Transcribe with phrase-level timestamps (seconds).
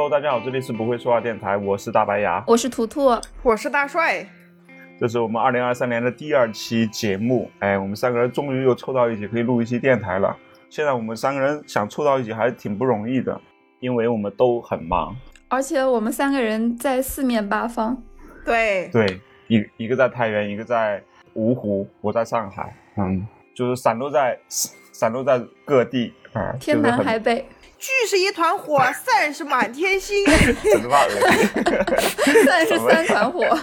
[0.00, 3.10] Hello，大家好，这里是不会说话电台，我是大白牙，我是图图，
[3.42, 4.26] 我是大帅。
[4.98, 10.34] 这是我们二零二三年的第二期节目，哎，我们三个人终于又凑到一起，可以录一期电台了。
[10.70, 13.38] 现在我们三个人想凑到一起还是挺不容易的，
[13.80, 15.14] 因为我们都很忙，
[15.48, 18.02] 而且我们三个人在四面八方。
[18.42, 21.02] 对对，一一个在太原，一个在
[21.34, 27.44] 芜湖，我在上海，嗯，就是散落在散落在各地啊，天南海北。
[27.80, 30.22] 聚是一团火，散是满天星。
[30.70, 31.08] 怎么办？
[32.44, 33.58] 散是三团火。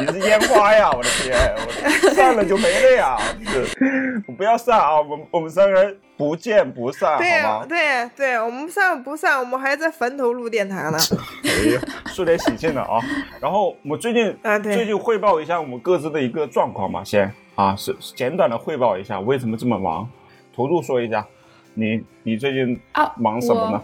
[0.00, 0.90] 你是烟花呀！
[0.90, 3.18] 我的天，我散了就没了呀！
[3.44, 4.96] 是，不要散啊！
[4.98, 7.66] 我们我们三个人不见不散，对好吗？
[7.68, 10.98] 对对，我们散不散，我们还在坟头录电台呢。
[11.44, 12.98] 哎呀，说点喜庆的啊！
[13.38, 20.08] 然后我最近啊，对，最近汇报一下我们各自的一个状况嘛，先啊，是简短的汇报一下为什么这么忙。
[20.54, 21.26] 图图说一下。
[21.76, 23.80] 你你最近啊忙什么呢？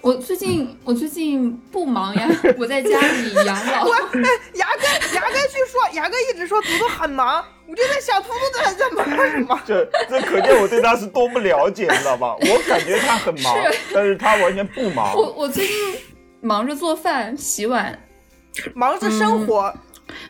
[0.00, 2.28] 我最近我最近不忙呀，
[2.58, 3.84] 我在家里养老。
[3.88, 3.90] 我
[4.56, 9.60] 牙哥牙哥去说，牙哥一直说图图很忙，我就在想图图在在忙什么？
[9.66, 12.34] 这这可见我对他是多不了解，你知道吧？
[12.40, 13.54] 我感觉他很忙，
[13.94, 15.14] 但是他完全不忙。
[15.14, 15.74] 我我最近
[16.40, 17.98] 忙着做饭、洗碗，
[18.74, 19.74] 忙着生活，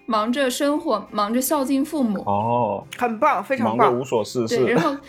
[0.06, 2.20] 忙着生活，忙着孝敬父母。
[2.26, 4.64] 哦，很棒，非常棒，忙着无所事事。
[4.66, 4.96] 然后。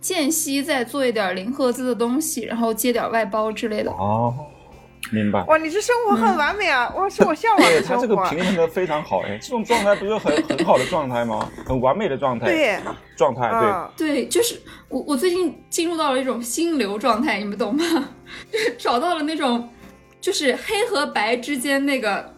[0.00, 3.90] 间隙再做一点零赫兹的东西，然后接点外包之类的。
[3.90, 4.34] 哦，
[5.12, 5.44] 明白。
[5.44, 6.88] 哇，你这生活很完美啊！
[6.96, 7.94] 哇，是我向往的生活。
[7.94, 11.50] 他这个平衡的非常好哎，这种状态不是很很好的状态吗？
[11.66, 12.46] 很完美的状态。
[12.46, 12.78] 对，
[13.16, 13.50] 状态
[13.96, 17.84] 对对，就是我我最近进入到了一种心流状态，你们懂吗？
[18.50, 19.68] 就 是找到了那种，
[20.20, 22.34] 就是黑和白之间那个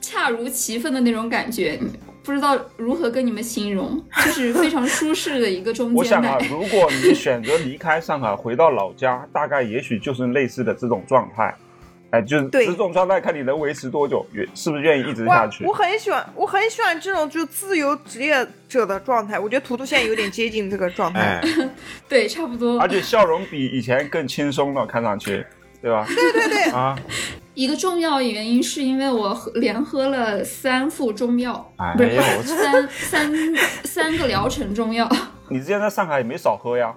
[0.00, 1.78] 恰如其分的那种感觉。
[2.24, 11.54] 不知道如何跟你们形容， 就是非常舒适的一个中间我想啊， 如果你选择离开上海回到老家，大概也许就是类似的这种状态，
[12.10, 15.64] 哎，就是这种状态，看你能维持多久，愿是不是愿意一直下去？
[15.64, 19.38] 我很喜欢，我很喜欢这种就自由职业者的状态。
[19.38, 21.42] 我觉得图图现在有点接近这个状态，
[22.08, 22.78] 对，差不多。
[22.80, 25.44] 而且笑容比以前更轻松了，看上去，
[25.80, 26.06] 对吧？
[26.06, 26.96] 对对对啊。
[27.54, 35.08] 一个重要原因是因为我喝连喝了三副中药，不是三三三个疗程中药。
[35.50, 36.94] 你之前在上海也没少喝呀？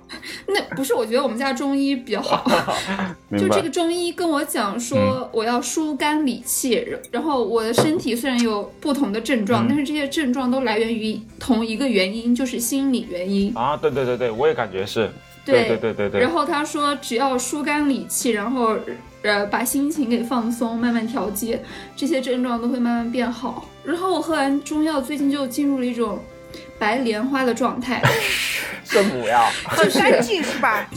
[0.48, 2.50] 那不是，我觉得我们家中医比较好。
[3.38, 13.52] 就这个中医跟我讲说，我要疏肝理气，然后我的身体虽然有不同的症状，但是这些症状都来源于同一个原因，就是心理原因。
[13.58, 15.12] 啊，对对对对，我也感觉是。
[15.44, 16.22] 对对对对对。
[16.22, 18.78] 然后他说，只要疏肝理气，然后。
[19.26, 21.60] 呃，把心情给放松，慢慢调节，
[21.96, 23.68] 这些症状都会慢慢变好。
[23.84, 26.24] 然后我喝完中药，最近就进入了一种
[26.78, 28.02] 白莲花的状态，
[28.86, 30.88] 圣母呀，很干净是吧？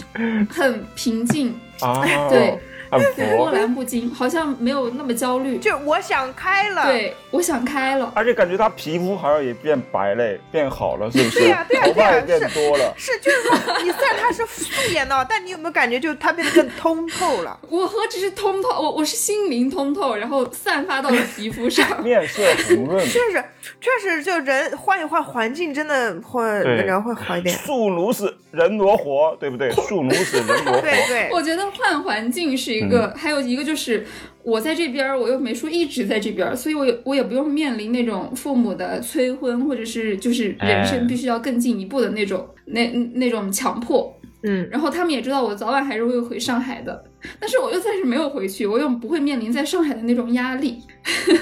[0.50, 2.58] 很平静啊， 对。
[3.36, 5.58] 波澜不惊，好像没有那么焦虑。
[5.58, 8.12] 就我想开了，对，我想开了。
[8.14, 11.40] 而且感觉他皮肤好像也变白了，变好了，是不是？
[11.40, 12.94] 对呀，对呀，头发也变多了。
[12.96, 17.58] 是，就是说，你虽然他是素颜的，但你有没有感觉，就他变得更通透了？
[17.68, 23.04] 我何止是通透，我我是心灵通透，然后散发到了皮肤上， 面色红润。
[23.06, 23.44] 确实，
[23.80, 27.54] 确实，就人换一换环境，真的会人会好一点。
[27.56, 29.70] 树奴死，人挪活，对不对？
[29.72, 30.80] 树奴死，人挪活。
[30.80, 31.28] 对对。
[31.32, 32.77] 我觉得换环境是。
[32.78, 34.06] 一个还有一个就是
[34.42, 44.14] 我在这边，我又没说一直在这边，所以我也我也不用面临那种父母的催婚，或者是就是人生必须要更进一步的那种那那种强迫。
[44.44, 47.04] 嗯，然后他们也知道我早晚还是会回上海的，
[47.40, 50.78] 但是我又暂时没有回去，我又不会面临在上海的那种压力。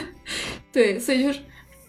[0.73, 1.41] 对，所以就是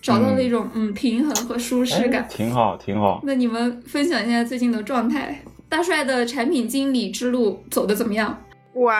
[0.01, 3.21] 找到了一种嗯平衡和舒适感，挺好挺好。
[3.23, 8.43] 那你们分享一下最近的状态，大帅的产品经理之路走的怎么样？
[8.73, 8.91] 我。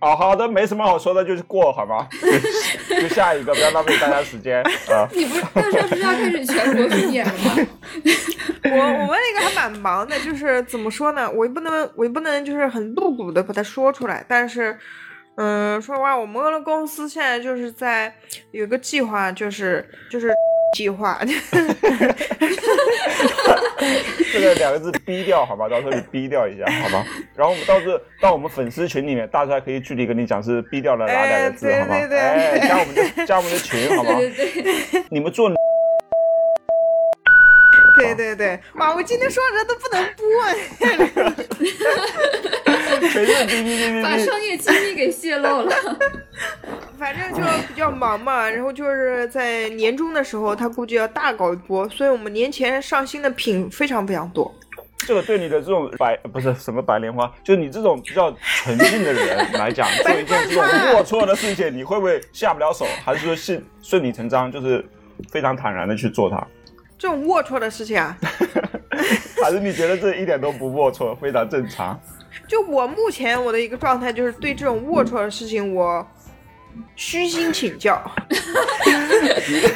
[0.00, 2.08] 哦，好的，没什么好说的，就是过好吗？
[2.88, 5.06] 就下一个，不要浪费大家时间啊！
[5.12, 7.56] 你不是到时候不是要开始全国巡演了吗？
[8.64, 11.30] 我我们那个还蛮忙的，就是怎么说呢？
[11.30, 14.24] 我也不能，我也不能就是很露骨的把它说出来。
[14.28, 14.78] 但是，
[15.36, 18.14] 嗯，说实话，我们公司现在就是在
[18.50, 20.32] 有个计划，就是就是。
[20.72, 21.18] 计划，
[24.32, 27.04] 这个两个字逼掉好吧，到时候你逼掉一下好吧？
[27.34, 31.96] 然后我们到时候到我们粉丝群里面，大家可以具体跟你讲是逼掉了哪两个字好吗？
[31.96, 34.10] 哎，加我们的加我们的群好吗？
[35.10, 35.50] 你们做。
[37.96, 38.94] 对对对，哇！
[38.94, 40.24] 我今天说人都不能播，
[40.80, 41.44] 哈哈哈
[44.02, 45.74] 把商业机密给泄露了。
[46.98, 54.54] 反正就比较忙嘛，然后就是在年终的时候，他估计要大搞一波，所以我们年前上新的品非常非常多。
[55.06, 62.84] 这个对你的这种白不是什么白莲花，就是你这种比较纯净的人来讲， 做一件这种龌龊的事情，你会不会下不了手？
[63.02, 64.84] 还是说顺顺理成章，就是
[65.30, 66.46] 非常坦然的去做它？
[67.00, 68.14] 这种龌龊的事情啊，
[69.42, 71.98] 还是你觉得这一点都不龌龊，非常正常？
[72.46, 76.06] 就我目前我的一个状态，就是对这种龌龊的事情，我
[76.96, 77.98] 虚心请教。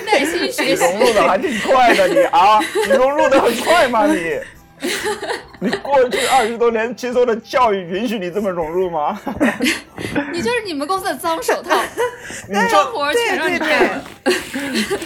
[0.05, 0.85] 耐心学你习。
[0.85, 4.05] 融入的还挺快的，你啊，你融入的很快吗？
[4.07, 4.39] 你，
[5.61, 9.19] 你过去二十多年接受的教育允许你这么融入吗？
[10.33, 11.77] 你就是你们公司的脏手套，
[12.49, 14.05] 你脏活儿全让你干了。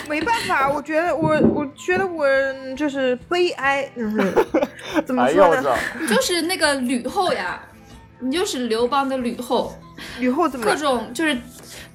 [0.08, 2.26] 没办法，我觉得我我觉得我
[2.76, 4.16] 就是悲哀，嗯，
[5.06, 5.76] 怎么哎呦说呢？
[6.00, 7.60] 你就是那个吕后呀，
[8.20, 9.75] 你就是刘邦的吕后，
[10.19, 11.36] 吕后怎么各种就是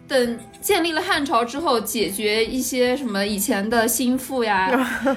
[0.07, 4.69] 等建立了汉朝之后，解决一些什么以前的心腹呀、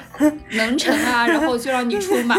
[0.53, 2.37] 能臣啊，然后就让你出马，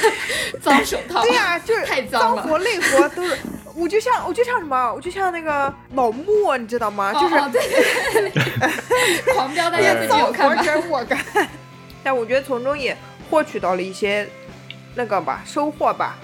[0.60, 1.22] 脏手套。
[1.22, 3.36] 对呀、就是太脏了脏活累活都是。
[3.78, 7.12] 我就像我就像什么，我就像那个老莫，你知道吗？
[7.12, 7.60] 就是对
[8.12, 10.62] 对对，狂飙大家自己有看吧？
[10.62, 11.18] 全我干，
[12.02, 12.96] 但我觉得从中也
[13.28, 14.26] 获取到了一些
[14.94, 16.16] 那个吧收获吧，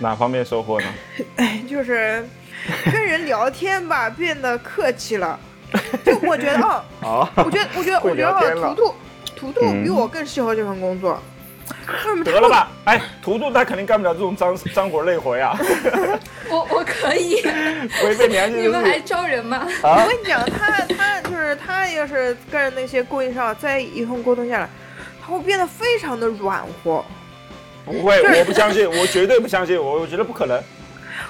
[0.00, 0.86] 哪方面收获呢？
[1.70, 2.28] 就是
[2.90, 5.38] 跟人聊天吧变得客气了。
[6.04, 6.60] 就我觉得
[7.02, 8.94] 哦，啊，我觉得我觉得我觉得图图
[9.34, 11.20] 图图比嗯我更适合这份工作。
[12.24, 12.68] 得了吧？
[12.84, 15.56] 哎，图图他肯定干不了这种脏脏活累活呀，
[16.48, 17.42] 我我可以，
[18.04, 19.66] 违背良心你们还招人吗？
[19.82, 20.06] 啊我！
[20.06, 24.68] 跟你讲，他他就是他，要是跟那些供应商在一通沟通下来，
[25.24, 27.02] 他会变得非常的软和。
[27.86, 30.62] 不会，我不相信，我绝对不相信，我我觉得不可能。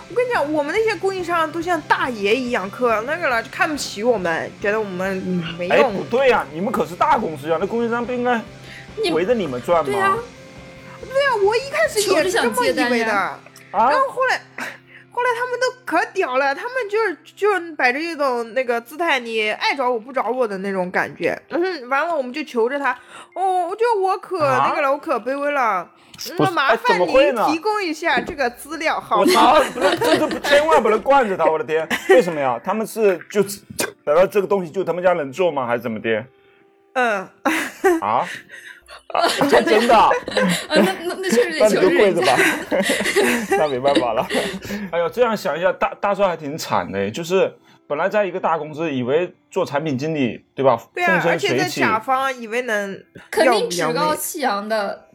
[0.09, 5.95] 我跟你讲，我们那些供应商都像大爷一样，可那个了，就看不起我们，觉得我们嗯没哎，用。
[5.95, 8.41] 不对呀、你们可是大公司呀，那供应商不应该
[9.13, 9.85] 围着你们转吗？
[9.85, 10.17] 对呀、
[11.01, 13.39] 对啊，我一开始也是这么以为的，啊
[13.73, 14.41] 啊然后后来。
[15.17, 21.41] 后来他们都可屌了，他们就是就是摆着一种那个姿态，你爱找我不找我的那种感觉。
[21.51, 22.91] 嗯，完了我们就求着他，
[23.37, 25.89] 哦，就我可啊那个了，我可卑微了，
[26.39, 27.07] 那麻烦您
[27.47, 29.33] 提供一下这个资料好我吗？
[29.33, 29.63] 操！
[29.73, 31.87] 不是，这这不千万不能惯着他，我的天！
[32.09, 32.61] 为什么呀？
[32.63, 33.43] 他们是就
[34.05, 35.67] 难道这个东西就他们家能做吗？
[35.67, 36.25] 还是怎么的？
[36.95, 37.29] 嗯，
[38.01, 38.27] 啊？
[39.49, 40.11] 真的
[40.69, 42.37] 那那那确实那你得求着人就跪着吧家。
[43.59, 44.27] 那没办法了。
[44.91, 47.53] 哎呦，这样想一下，大大帅还挺惨的，就是
[47.87, 50.81] 本来在一个大公司，以为做产品经理，对吧？
[50.95, 55.09] 对啊，风而且在生水起，甲方以为能肯定趾高气扬的，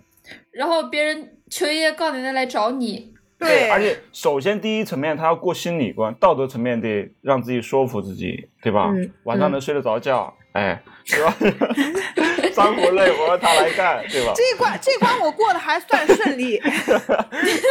[0.51, 8.89] 然后别人求爷爷告奶奶来找你，对，而且首先第一层面，他要过心理关，道德层面得让自己说服自己，对吧？
[8.93, 11.35] 嗯晚上能睡得着觉，哎，对吧？
[12.51, 14.33] 脏活累活他来干，对吧？
[14.35, 16.59] 这一关这一关我过得还算顺利。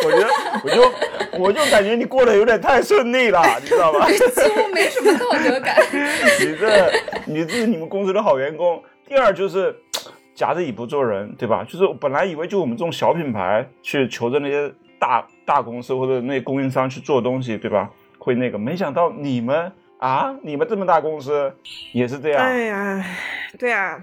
[0.06, 0.28] 我觉得，
[0.64, 4.08] 我就我就感觉你过得有点太顺利了，你知道吧？
[4.10, 5.76] 几乎没什么道德感。
[6.40, 6.92] 你这
[7.26, 8.82] 你这是你们公司的好员工。
[9.06, 9.74] 第二就是
[10.38, 11.64] 夹着尾巴做人，对吧？
[11.64, 17.90] 就是本来以为就我们这种小品牌去求着那些大大公司或者那些供应商去做东西，对吧？
[18.20, 21.52] 会那个，没想到你们啊，你们这么大公司
[21.92, 22.40] 也是这样。
[22.40, 23.04] 哎呀，
[23.58, 24.00] 对啊，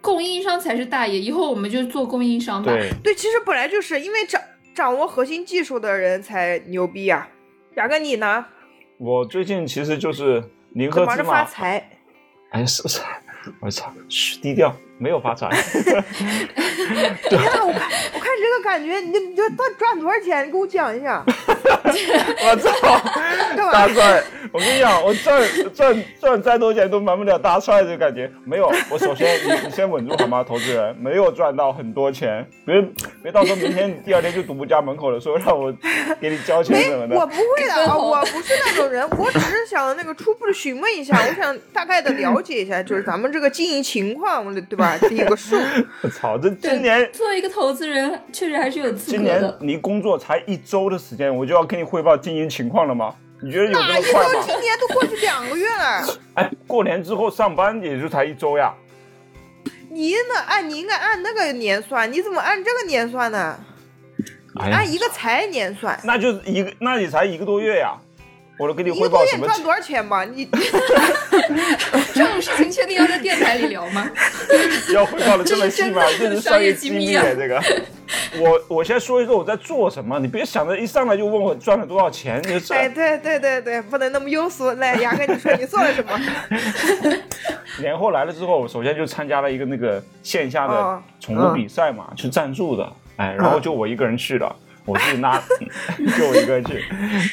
[0.00, 2.72] 供应商才是大爷，以后我们就做供应商吧。
[2.72, 4.40] 对，对，其实本来就是因为掌
[4.74, 7.28] 掌握核心技术的人才牛逼啊、
[7.74, 8.46] 雅哥，你呢？
[8.96, 11.90] 我最近其实就是零怎么着发和芝麻，财？
[12.52, 13.02] 哎，是是，
[13.60, 15.48] 我操，嘘，低调，没有发财。
[17.30, 20.46] 你看，我看，我看这个感觉，你你这赚赚多少钱？
[20.46, 21.24] 你给我讲一下。
[21.26, 22.70] 我操，
[23.72, 24.22] 大帅！
[24.52, 25.42] 我跟你讲，我赚
[25.74, 28.30] 赚赚再多钱都瞒不了大帅这个感觉。
[28.44, 32.80] 没有，我首先你你先稳住好吗，投资人没有赚到很多钱，别
[33.22, 35.72] 别到时候明天第二天就堵我家门口了，说让我
[36.20, 37.16] 给你交钱什么，的。
[37.16, 44.85] 我不会的啊，我不是那种人，我只是想那个初步的询问一下，我想大概的了解一下，就是咱们这个经营情况，对吧？
[44.98, 45.56] 得有 个数。
[46.02, 49.58] 我操，这今年作为一个投资人，确实还是有资今年格的。
[49.60, 53.14] 你工作才一周的时间，我就要跟你汇报经营情况了吗？
[53.42, 54.32] 你觉得有这哪一么快吗？
[54.32, 58.72] 周今年都过去两个月了， 哎，过年之后上班也就才一周呀。
[59.90, 60.40] 你呢？
[60.46, 63.58] 按你应该按那个年算，你怎么按这个年算呢？
[64.58, 65.98] 哎按，一个财年算。
[66.04, 67.94] 那就是一个，那也才一个多月呀。
[68.58, 69.42] 我都给你汇报什么？
[69.42, 70.24] 个月赚多少钱吧？
[70.24, 70.48] 你
[72.14, 74.08] 这种事情确定要在电台里聊吗？
[74.94, 76.02] 要汇报的这么细吗？
[76.18, 77.62] 这是商业机密啊，这个。
[78.38, 84.70] 我我先说一说我在做什么，你别想着一上来就问我赚了多少钱，你这哎，对对对对，不能那么庸俗。
[84.72, 86.18] 来，牙哥，你说你做了什么？
[87.80, 92.90] 年后来了之后，我首先就参加了一个那个线下的哦宠物比赛嘛，去赞助的。
[93.16, 94.54] 哎，然后就我一个人去了，
[94.86, 95.38] 我自己拉，
[96.16, 96.84] 就我一个人去，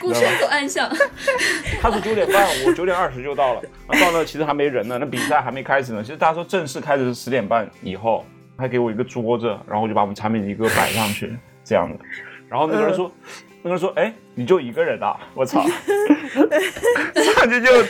[0.01, 0.89] 孤身走暗巷。
[1.81, 6.01] 他是九点半，我九点二十就到了，到那其实还没人呢，那比赛还没开始呢。
[6.03, 8.25] 其实大家说正式开始是十点半以后，
[8.57, 11.33] 他给我一个桌子，然后我就把我们产品一个摆上去，
[11.63, 11.97] 这样的。
[12.49, 13.09] 然后那个人说。
[13.65, 15.17] 那个人说：“哎，你就一个人啊！
[15.33, 15.63] 我操！
[17.15, 17.81] ”上去就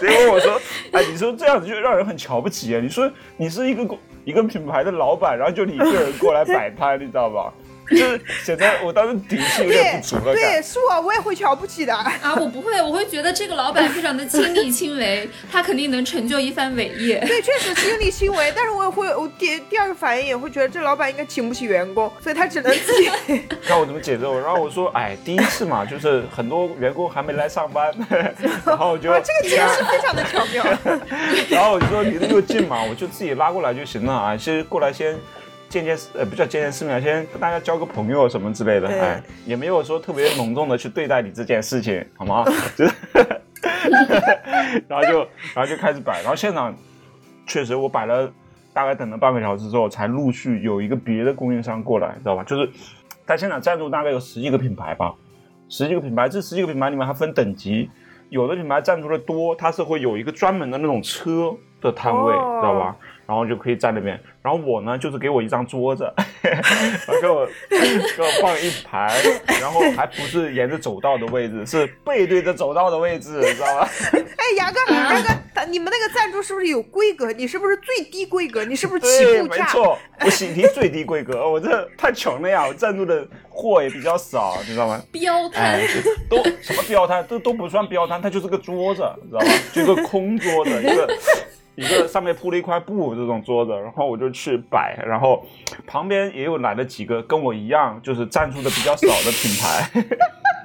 [0.00, 0.60] 结果我说
[0.90, 2.80] ：“哎，你说这样子就让人很瞧不起啊！
[2.82, 7.54] 你说你是一个一个品牌的老板，然后就你一个人过来摆摊，你知道吧？”
[7.90, 10.32] 就是显得我当时底气有点不足了。
[10.32, 11.94] 对，是我，我也会瞧不起的。
[11.94, 17.18] 啊，我不会，我会觉得这个老板非常的亲力亲为，他肯定能成就一番伟业。
[17.26, 23.10] 对，确实亲力亲为，但是我也会，我第第二个反应也会觉得这老板应该请不起员工，所以他只能自己。
[23.66, 27.92] 看我怎么解释我，然后我说，哎，第一次嘛，就是很多员工还没来上班，
[28.64, 30.64] 然后我就这个解释非常的巧妙。
[31.48, 35.18] 然后我就说离得又近嘛，我就自己拉过来就行了啊，先过来先。
[35.70, 42.44] 见见呃，不叫见见世面，先跟大家交个朋友什么之类的，哎，也没有说特别隆重的去对待你这件事情，好吗？
[42.76, 42.94] 就是，
[44.88, 45.18] 然后就
[45.54, 46.74] 然后就开始摆，然后现场
[47.46, 48.30] 确实我摆了
[48.72, 52.42] 大概等了半个小时之后，才陆续有一个别的供应商过来，知道吧？
[52.42, 52.68] 就是
[53.24, 55.14] 在现场赞助大概有十几个品牌吧，
[55.68, 57.88] 十几个品牌，这十几个品牌里面还分等级，
[58.28, 62.96] 有的品牌赞助的多，它是会有一个专门的那种车的摊位，知道吧？
[63.30, 66.12] 然后就可以在那边，然后我呢就是给我一张桌子，
[67.22, 69.08] 给我给我放一排，
[69.60, 73.88] 然后还不是沿着走道的位置，是背对着走道的位置，知道吧？
[74.12, 77.30] 哎，牙哥，牙哥，你们那个赞助是不是有规格？
[77.30, 78.64] 你是不是最低规格？
[78.64, 79.64] 你是不是起步价？
[79.64, 82.66] 没错，我喜提最低规格，我这太穷了呀！
[82.66, 85.00] 我赞助的货也比较少，你知道吗？
[85.12, 85.78] 标摊
[86.28, 87.24] 都什么标摊？
[87.28, 89.52] 都都不算标摊，它就是个桌子，知道吗？
[89.72, 91.16] 就个空桌子，一个。
[91.80, 95.42] 一个上面铺了一块布这种桌子，然后我就去摆，然后
[95.86, 99.88] 旁边也有来了几个跟我一样，就是赞助的比较少的品牌，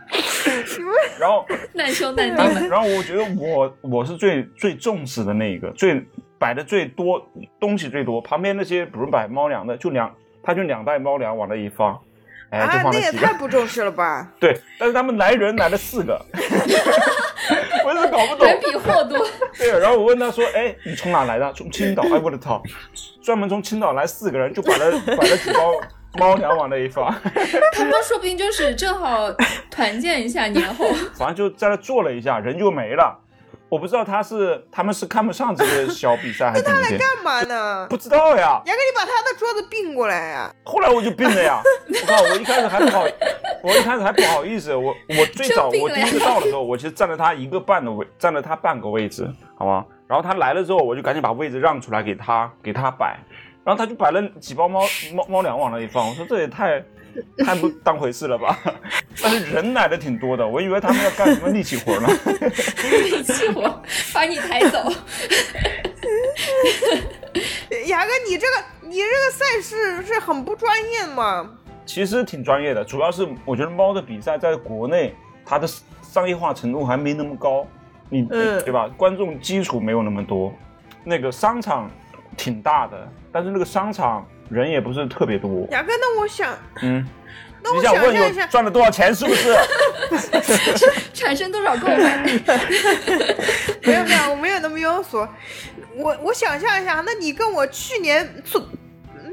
[1.18, 2.68] 然后难兄难弟。
[2.68, 6.06] 然后我觉得我我是最最重视的那一个，最
[6.38, 7.26] 摆的最多
[7.60, 8.20] 东西最多。
[8.20, 11.98] 旁边那些比如摆猫粮的，就两他就两袋猫粮往那一放。
[12.52, 14.32] 哎啊，那也太不重视了吧？
[14.40, 16.24] 对，但是他们来人来了四个，
[17.86, 18.48] 我也是搞不懂。
[18.48, 19.26] 人比货多。
[19.58, 21.54] 对，然后我问他说：“哎，你从哪来的？
[21.54, 22.04] 从青岛？
[22.04, 22.62] 哎，我的操，
[23.24, 25.74] 专门从青岛来四个人，就把那 把那几包
[26.18, 27.14] 猫粮往那一放。
[27.74, 29.32] 他们说不定就是正好
[29.70, 30.86] 团建一下年后。
[31.14, 33.20] 反正就在那坐了一下，人就没了。
[33.68, 36.84] 我不知道他是他们是看不上这个小比赛还是怎么的？
[36.84, 37.88] 他来干嘛呢？
[37.90, 38.62] 不知道呀。
[38.66, 40.54] 杨哥，你把他的桌子并过来呀。
[40.64, 41.62] 后来我就并了呀。
[41.88, 43.04] 我靠，我一开始还不好，
[43.64, 44.76] 我一开始还不好意思。
[44.76, 49.86] 我我最早我第一次到的时候，我其实占了他一个半的位，占了他半个位置，好吗？
[50.08, 53.18] 然后他来了之后，我就赶紧把位置让出来给他，给他摆。
[53.64, 54.82] 然后他就摆了几包猫
[55.12, 56.08] 猫猫粮往那里放。
[56.08, 56.84] 我说这也太。
[57.46, 58.60] 太不当回事了吧？
[59.22, 62.08] 但是人来的挺多的，我以为他们要干什么力气活呢。
[63.04, 63.82] 力气活，
[64.14, 64.92] 把你抬走。
[67.88, 71.50] 牙哥，你这个你这个赛事是很不专业吗？
[71.86, 75.14] 其实挺专业的，主要是我觉得猫的比赛在国内
[75.46, 75.68] 它的
[76.02, 77.68] 商业化程度还没那么高，
[78.10, 78.90] 你对吧？
[78.98, 80.54] 观众基础没有那么多，
[81.04, 81.90] 那个商场
[82.36, 84.26] 挺大的，但是那个商场。
[84.50, 85.68] 人也不是特别多。
[85.72, 87.06] 雅哥，那我想，嗯，
[87.64, 89.14] 那我想问一下，赚了多少钱？
[89.14, 89.56] 是不是？
[91.14, 92.24] 产生多少购买？
[93.84, 95.28] 没有没有，我没有那么庸俗。
[95.96, 98.62] 我我想象一下，那你跟我去年做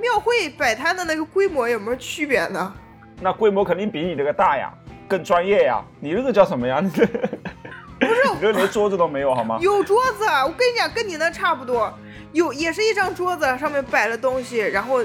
[0.01, 2.73] 庙会摆摊的那个规模有没有区别呢？
[3.21, 4.73] 那规模肯定比你这个大呀，
[5.09, 5.83] 更专业呀。
[6.01, 6.81] 你这个叫什么呀？
[6.83, 9.59] 你 这不是，你这连桌子都没有好吗？
[9.61, 11.93] 有桌子，我跟你讲，跟你那差不多。
[12.33, 15.05] 有也是一张桌子，上面摆了东西，然后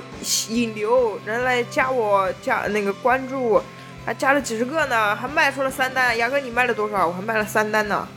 [0.50, 3.62] 引流人来加我加那个关注，
[4.06, 6.18] 还加了几十个呢，还卖出了三单。
[6.18, 7.06] 牙哥，你卖了多少？
[7.08, 8.08] 我还卖了三单呢。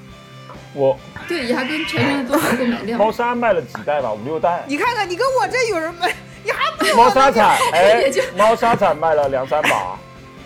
[0.72, 2.98] 我对牙哥承认了多少购买量？
[2.98, 4.12] 猫砂卖了几袋吧？
[4.12, 4.62] 五六袋。
[4.68, 6.14] 你看看，你跟我这有人卖，
[6.44, 7.58] 你还不猫砂铲？
[7.72, 8.04] 哎，
[8.36, 9.98] 猫砂铲卖了两三把，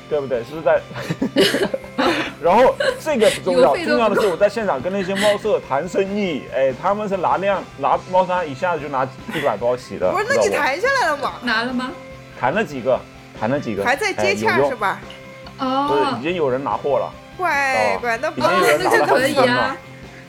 [0.08, 0.44] 对不对？
[0.44, 0.80] 是不是在？
[2.42, 10.11] 然后这个不重要， 重要的是我在现场跟那些猫舍谈生意，哎，他们是拿量拿猫砂一下子就拿一百包洗的。
[10.12, 11.32] 不是，那你谈下来了吗？
[11.42, 11.90] 拿了吗？
[12.38, 13.00] 谈了几个，
[13.40, 15.00] 谈了几个，还在接洽是吧？
[15.58, 17.11] 哦，不是，已经有人拿货了。
[17.38, 19.75] 乖乖，那不那就可以啊。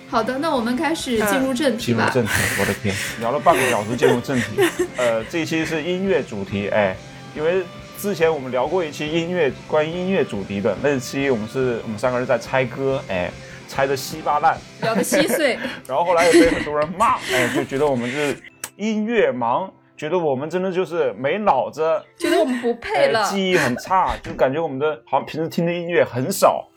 [0.10, 2.10] 好的，那我们开始进入正题吧。
[2.13, 4.62] 进入正题，我的天， 聊了半个小时，进入正题。
[4.96, 6.96] 呃，这一期是音乐主题，哎，
[7.36, 7.65] 因为。
[8.06, 13.32] 之前我们聊过一期音乐，关于音乐主题的那期，我们是我们三个人在猜歌，哎，
[13.68, 15.58] 猜的稀巴烂，聊的稀碎，
[15.90, 18.38] 然后后来也被很多人骂，哎，就觉得我们是
[18.76, 21.82] 音乐盲，觉得我们真的就是没脑子，
[22.16, 26.70] 觉得我们不配了，记忆很差，就感觉我们的好像平时听的音乐很少，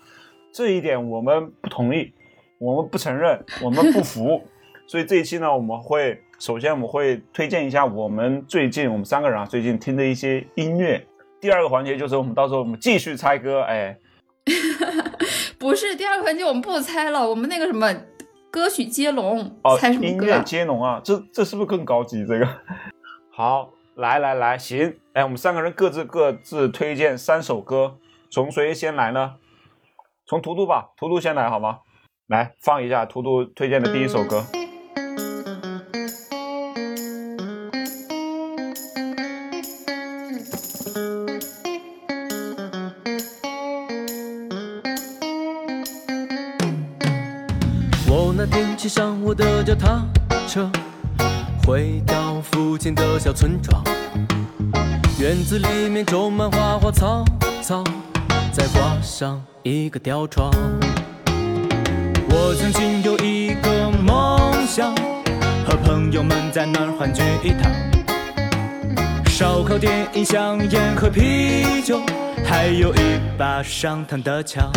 [0.50, 2.11] 这一点我们不同意，
[2.56, 4.42] 我们不承认，我们不服。
[4.88, 11.04] 所以这一期呢，我们会首先我们会推荐一下我们最近我们三个人啊最近听的一些音乐。
[11.40, 13.97] 第二个环节就是我们到时候我们继续猜歌，哎，
[15.59, 17.95] 不是第二个环节我们不猜了，我们那个什么
[18.50, 21.00] 歌曲接龙，猜什么音乐接龙啊？
[21.04, 22.26] 这这是不是更高级？
[22.26, 22.49] 这个
[23.30, 27.99] 好，来来来，行，哎，我们三个人各自各自推荐三首歌，
[28.30, 29.35] 从谁先来呢？
[30.26, 31.78] 从图图吧，图图先来好吗？
[32.26, 34.45] 来放一下图图推荐的第一首歌。
[34.52, 34.57] 骑
[49.68, 50.02] 上我的脚踏
[50.48, 50.70] 车，
[51.66, 53.82] 回到附近的小村庄。
[55.20, 57.22] 院子里面种满花花草
[57.60, 57.84] 草，
[58.50, 60.50] 再挂上一个吊床。
[62.30, 64.94] 我曾经有一个梦想，
[65.66, 67.70] 和朋友们在那儿欢聚一堂。
[69.26, 72.00] 烧烤、电影、香烟和啤酒，
[72.44, 72.98] 还有一
[73.37, 74.70] 把上膛的枪。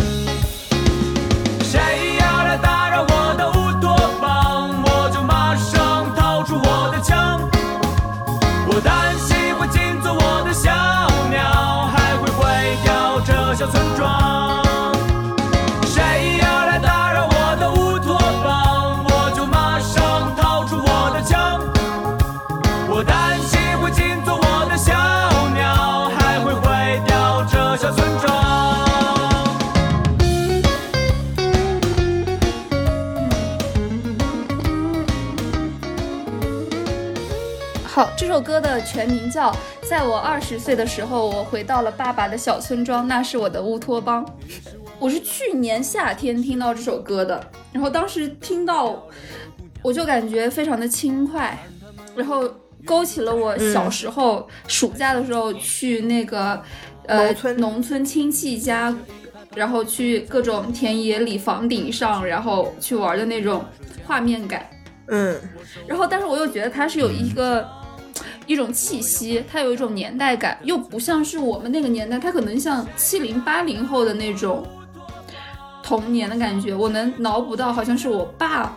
[38.73, 39.55] 的全名叫。
[39.89, 44.25] 在我二十岁的时候，我回到了爸爸的小村庄，那是我的乌托邦。
[44.99, 49.03] 我是去年夏天听到这首歌的，然后当时听到，
[49.81, 51.57] 我就感觉非常的轻快，
[52.15, 52.47] 然后
[52.85, 56.61] 勾起了我小时候暑假的时候去那个
[57.07, 58.95] 呃农村亲戚家，
[59.55, 63.65] 然后去各种田野里房顶上，然后去玩的那种
[64.05, 64.65] 画面感。
[65.07, 65.37] 嗯，
[65.87, 67.67] 然后但是我又觉得它是有一个。
[68.47, 74.67] 一种气息，它有一种年代感，又不像是我们那个年代，它可能像七零八零后的那种
[75.83, 76.73] 童年的感觉。
[76.73, 78.75] 我能脑补到，好像是我爸，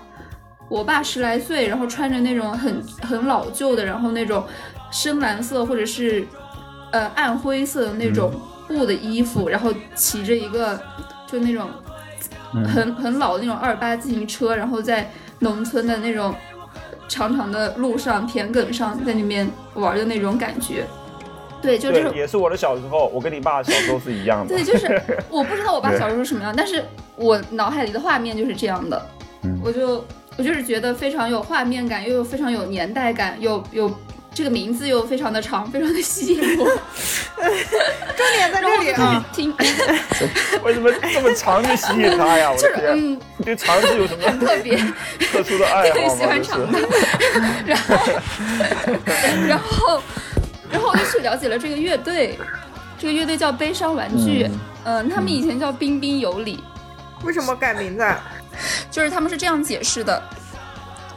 [0.68, 4.44] 我爸十来岁，然后穿着那种很很老旧的，然后那种
[4.92, 6.26] 深蓝色或者是
[6.92, 8.32] 呃暗灰色的那种
[8.68, 10.80] 布的衣服，然后骑着一个
[11.26, 11.68] 就那种
[12.52, 16.34] 很很老的那种二八自行车，然后在农村的那种。
[17.08, 20.84] 长长的路上，田埂上，在那边玩的那种感觉，
[21.62, 24.54] 对，就这种也是我的小时候，我跟你爸小时候是一样的。
[24.54, 26.84] 对，就是 我不知道我爸小时候什么样，但是
[27.16, 29.06] 我脑海里的画面就是这样的，
[29.62, 30.04] 我就
[30.36, 33.90] 我就是觉得非常有画面感，又有非常有年代感，又有。
[34.34, 36.66] 这个名字又非常的长，非常的吸引我。
[37.36, 39.24] 重点在这里啊！
[39.32, 39.54] 听，
[40.64, 42.50] 为什么这么长就吸引他呀？
[42.50, 44.76] 我的天，对长是有什么特别
[45.20, 46.16] 特殊的爱好吗？
[46.16, 46.80] 喜欢长的。
[47.64, 47.96] 然后，
[49.46, 50.02] 然后，
[50.72, 52.36] 然后我就去了解了这个乐队，
[52.98, 54.50] 这个乐队叫悲伤玩具。
[54.84, 56.62] 嗯，他们以前叫彬彬有礼。
[57.22, 58.04] 为什么改名字？
[58.90, 60.20] 就是他们是这样解释的：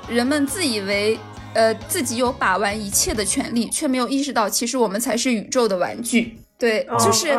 [0.08, 1.20] 人们自以为。
[1.58, 6.38] 呃，自己有把玩一切的权利，却没有意识到，其实我们才是宇宙的玩具。
[6.56, 7.30] 对，就是，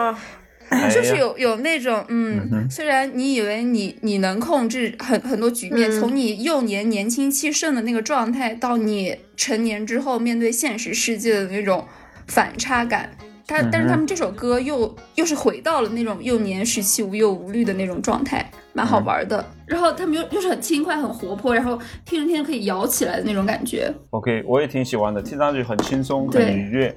[0.92, 11.86] 就是有有那种，嗯，虽然你以为你你能控制很很多局面，从你幼年年轻气盛的那个状态，到你成年之后面对现实世界的那种
[12.26, 13.10] 反差感。
[13.48, 19.42] 他但是他们这首歌又又是回到了那种幼年时期无忧无虑的那种状态，蛮好玩的。
[19.64, 23.90] 然后他们又又是很轻快、很活泼，然后听着听着可以摇起来的那种感觉。
[24.10, 26.94] OK，我也挺喜欢的，听上去很轻松、很愉悦。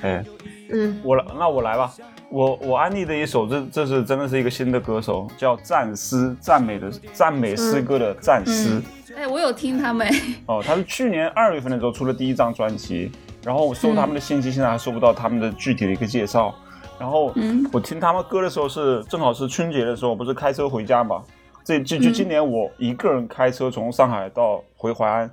[0.00, 0.24] 哎，
[0.72, 1.94] 嗯，我来，那我来吧。
[2.30, 8.82] 我我安利的一首，这这是真的是一个新的歌手，叫赞诗，赞美的赞美诗歌的赞诗。
[9.14, 10.08] 哎，我有听他们。
[10.46, 13.12] 哦，他是去年二月份的时候出了第一张专辑。
[13.44, 16.54] 然后我搜他们的信息，现在还搜不到他们的具体的一个介绍。
[16.98, 17.34] 然后
[17.72, 21.22] 我听他们歌的时候是正好是春节的时候，不是开车回家嘛？
[21.64, 25.30] 这就就今年我一个人开车从上海到回淮安，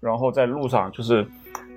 [0.00, 1.26] 然后在路上就是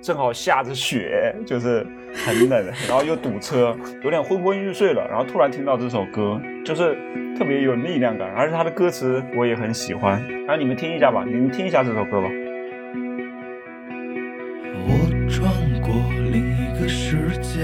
[0.02, 1.86] 正好下着雪，就是
[2.26, 5.06] 很冷， 然后又堵车，有点昏昏欲睡了。
[5.10, 6.96] 然后突然听到这首歌，就是
[7.38, 10.22] 特别有力量感，而且他的歌词我也很喜欢。
[10.46, 12.30] 然后你们听一下吧，你们听一下这首歌吧。
[16.86, 17.64] 的世界，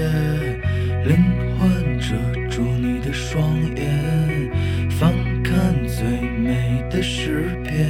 [1.04, 1.16] 灵
[1.56, 2.16] 魂遮
[2.50, 4.50] 住你的双眼，
[4.90, 5.12] 翻
[5.44, 5.54] 看
[5.86, 6.04] 最
[6.40, 7.86] 美的诗篇，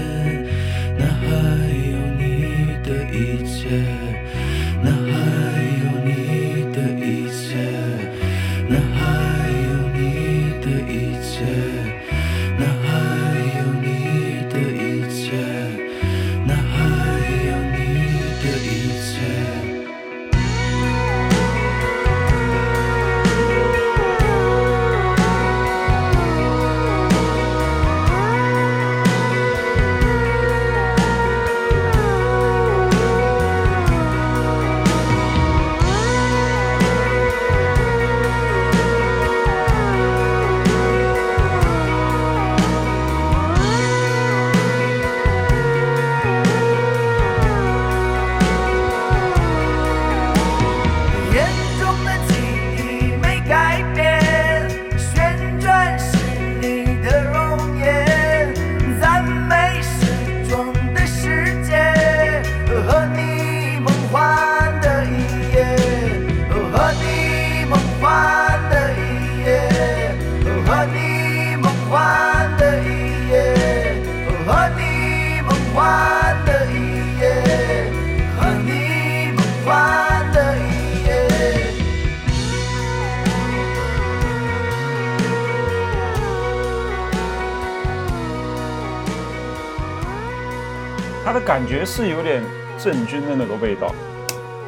[91.63, 92.43] 感觉是有点
[92.77, 93.95] 郑钧的那个味道，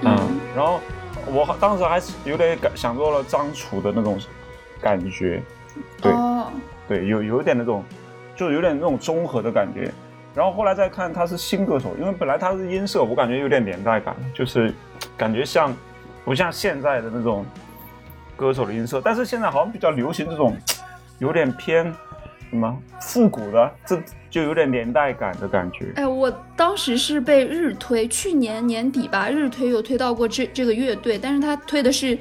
[0.05, 0.17] 嗯，
[0.55, 0.79] 然后
[1.27, 4.17] 我当时还是有点感想到了张楚的那种
[4.81, 5.43] 感觉，
[6.01, 6.53] 对、哦，
[6.87, 7.83] 对，有有一点那种，
[8.37, 9.93] 就有点那种综合的感觉。
[10.37, 14.73] 然后后来再看他是新歌手，因为本来他是音色，我感觉有点年代感，就是
[15.17, 15.75] 感觉像
[16.25, 17.45] 不像现在的那种
[18.37, 20.57] 歌手的音色，但是现在好像比较流行这种
[21.19, 21.93] 有点偏
[22.51, 24.01] 什么复古的，这
[24.35, 25.93] 就有点年代感的感觉。
[25.95, 32.19] 哎，我当时是被日推，去年年底吧，日推有推到过这这个乐队，但是他推的是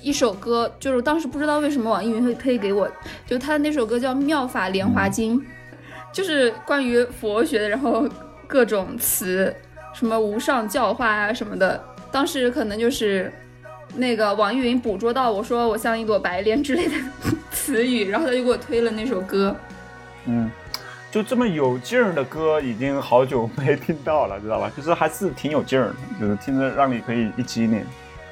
[0.00, 2.90] 一首歌，就是当时不知道为什么网易云会推给我，
[3.24, 5.38] 就他的那首歌叫《妙法莲华经》，
[6.12, 8.08] 就是关于佛学的，然后
[8.48, 9.54] 各种词，
[9.94, 13.32] 什么无上教化啊什么的，当时可能就是。
[13.94, 16.94] 那个网易云捕捉到我说我像一朵白莲之类的
[17.52, 19.54] 词语，然后他就给我推了那首歌。
[20.24, 20.50] 嗯，
[21.12, 24.72] 就这么有劲儿的歌，已经好久没听到了，知道吧？
[24.74, 27.84] 就是还是挺有劲儿的，就是听着让你可以一激灵，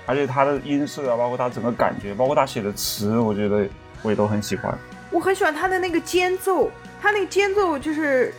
[0.06, 3.68] 而且他的音色啊，包括他整个感觉，包括他写的词，我觉得
[4.00, 4.76] 我也都很喜欢。
[5.10, 6.70] 我很喜欢他的那个间奏，
[7.02, 8.32] 他那个间奏就是，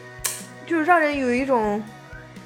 [0.65, 1.80] 就是让人有一种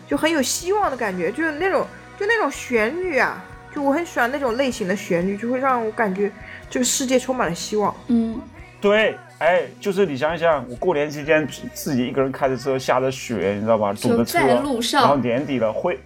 [0.06, 1.88] 就很有希望的感觉，就是那种
[2.20, 3.42] 就那种旋律啊，
[3.74, 6.30] 就我很喜欢那种类型的旋律，就会让我感觉
[6.70, 7.96] 这个世界充满了希望。
[8.08, 8.38] 嗯，
[8.82, 13.92] 对，哎，就是你想想，我过年期间自己一个人开着车，下着雪，你知道吧？
[13.94, 16.00] 堵就着车，在路上然后年底了，灰，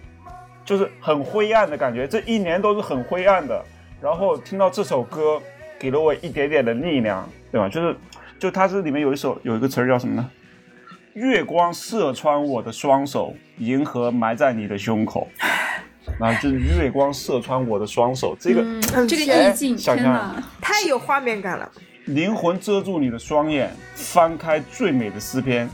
[0.64, 3.64] 就是很灰暗的感觉，这一年都是很灰暗的。
[4.00, 5.40] 然后听到这首歌，
[5.78, 7.68] 给了我一点点的力量，对吧？
[7.68, 7.96] 就是，
[8.38, 10.30] 就它这里面有一首有一个词儿叫什么呢？
[11.14, 15.28] 月光射穿我的双手，银河埋在你的胸口。
[16.18, 20.42] 然后就是月光射穿我的双手，这个、嗯这个意境，想象天哪！
[20.60, 21.70] 太有画面感了。
[22.06, 25.68] 灵魂遮住你的双眼，翻开最美的诗篇，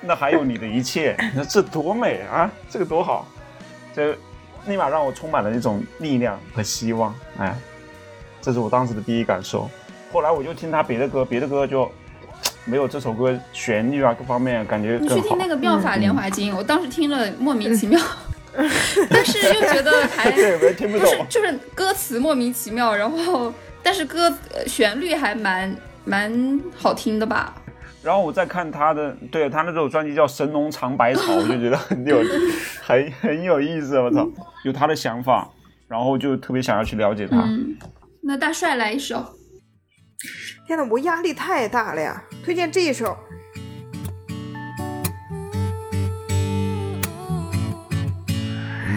[0.00, 2.50] 那还有你的一切， 你说这多美啊！
[2.68, 3.26] 这个多好，
[3.94, 4.16] 这
[4.66, 7.14] 立马让我充满了一种力量和希望。
[7.38, 7.56] 哎，
[8.40, 9.70] 这是我当时的第一感受。
[10.12, 11.90] 后来我就听他别的歌，别的歌就
[12.64, 15.38] 没有这首歌旋律啊各方面感觉更好你去听。
[15.38, 18.00] 那个《妙法莲华经》，我当时听了莫名其妙，
[19.08, 21.24] 但是又觉得还 对，我也听不懂。
[21.28, 27.54] 就是歌词莫名其妙，然后但是歌、呃、旋律还蛮蛮好听的吧。
[28.02, 32.18] 然后我再看他的，对他那首专辑叫《神农尝百草》，我就觉得很有
[32.82, 33.98] 很很有意思。
[34.00, 34.26] 我操，
[34.64, 35.48] 有他的想法，
[35.86, 37.46] 然后就特别想要去了解他。
[38.22, 39.24] 那大帅来一首。
[40.66, 42.22] 天呐，我压力太大了呀！
[42.44, 43.16] 推荐这一首。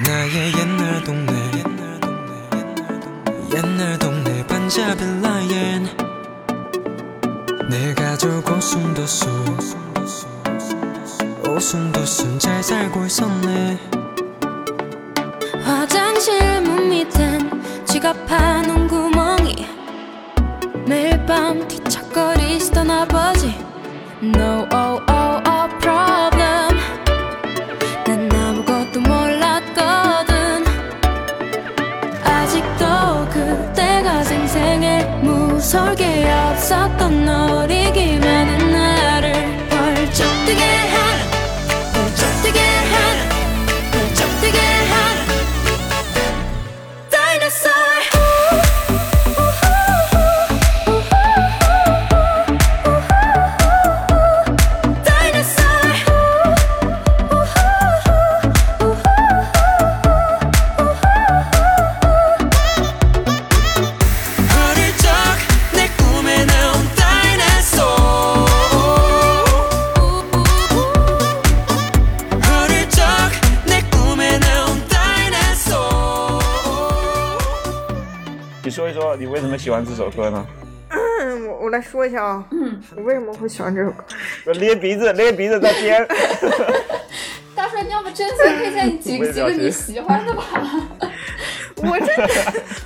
[0.06, 2.10] 那夜燕儿动，燕儿动，
[3.50, 4.23] 燕儿动，燕儿动。
[4.64, 5.90] 반자빌라엔
[7.70, 9.30] 내 가족 오순도순
[11.50, 13.78] 오순도순 잘 살고 있었네.
[15.62, 19.68] 화장실 문 밑엔 지갑하는 구멍이.
[20.88, 23.54] 매일 밤 뒤척거리시던 아버지.
[24.22, 25.13] No oh oh
[35.74, 37.63] 설계 없었던 놀
[78.74, 80.44] 说一说你为什么喜欢这首歌呢？
[80.90, 84.04] 嗯，我我来说一下啊，嗯，我为什么会喜欢这首歌？
[84.48, 86.06] 我捏鼻子， 捏鼻子在编。
[87.56, 90.44] 大帅，你要不真心推荐几我也了解几个你喜欢的吧？
[91.78, 92.28] 我真的，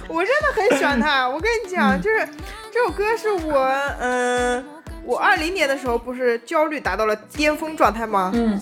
[0.09, 1.25] 我真的很喜欢他。
[1.27, 2.27] 我跟你讲，就是
[2.69, 3.65] 这首歌是我，
[4.01, 4.63] 嗯、
[5.05, 8.31] 我二零年的时候不是焦虑达到了巅峰状态吗？
[8.35, 8.61] 嗯，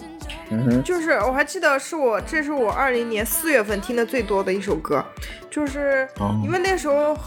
[0.68, 5.04] 嗯，就是我还记得是我，这是我二零年四月份听的最多的一首歌，
[5.50, 7.18] 就是哦因为那时候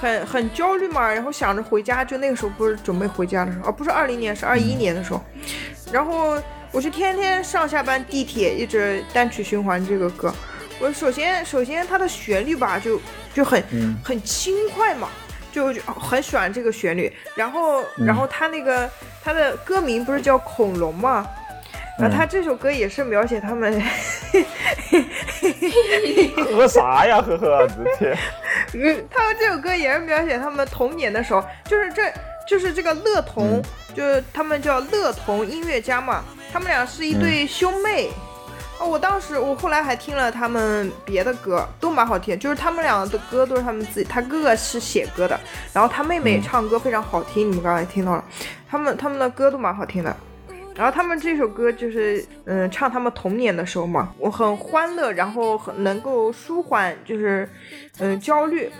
[0.00, 5.22] 很很焦虑嘛，然后想着回家，就那个时候不是准备回家的时候，哦，不是二零年，是二一年的时候，
[5.92, 6.36] 然后
[6.72, 10.32] 我就天天上下班地铁一直单曲循环这个歌。
[10.80, 13.00] 我首先首先它的旋律吧，就
[13.32, 15.08] 就很、嗯很轻快嘛，
[15.52, 17.12] 就就很喜欢这个旋律。
[17.36, 18.90] 然后然后它那个
[19.22, 21.24] 它的歌名不是叫恐龙嘛？
[21.98, 23.80] 然后他这首歌也是描写他们，
[26.52, 27.20] 喝啥呀？
[27.20, 28.16] 呵呵，天！
[28.74, 32.02] 嗯，他们这首歌也是描写他们童年的时候，就是这
[32.48, 33.62] 就是这个乐童，嗯
[33.94, 38.10] 就是他们叫乐童音乐家嘛，他们俩是一对兄妹。
[38.78, 45.38] 哦，我当时我后来还听了他们别的歌，都蛮好听，就是他们俩的歌都是他们自己，他哥哥是写歌的，
[45.74, 48.24] 然后他妹妹唱歌非常好听，你们刚才听到了，
[48.68, 50.16] 他们他们的歌都蛮好听的。
[50.74, 57.48] 然后他们这首歌就是，嗯，唱他们童年的时候嘛，我很欢乐，然后很能够舒缓，就是，
[57.98, 58.70] 嗯，焦虑。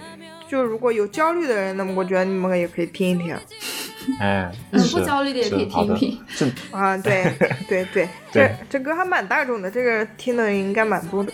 [0.49, 3.35] 就如果有焦虑的人，那么我觉得你们也可以听一听
[4.21, 6.95] 哎，嗯，不焦虑的也可以听一听啊。
[6.99, 7.25] 对
[7.69, 11.33] 对对，这对这歌还蛮大众的，这个听的人应该蛮多的。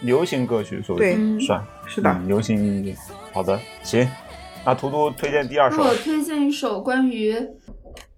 [0.00, 2.94] 流行歌曲，说不对定算是的，嗯流行音乐。
[3.32, 4.08] 好的，行。
[4.64, 7.34] 那图图推荐第二首那，我推荐一首关于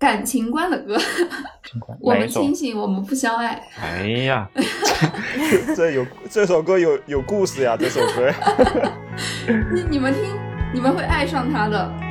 [0.00, 0.98] 感情观的歌，
[2.00, 2.26] 我们？
[2.26, 3.62] 清醒，我们不相爱。
[3.78, 8.32] 哎呀，这 这有这首歌有有故事呀，这首歌。
[9.74, 10.22] 你你们听，
[10.72, 12.09] 你们会爱上他的。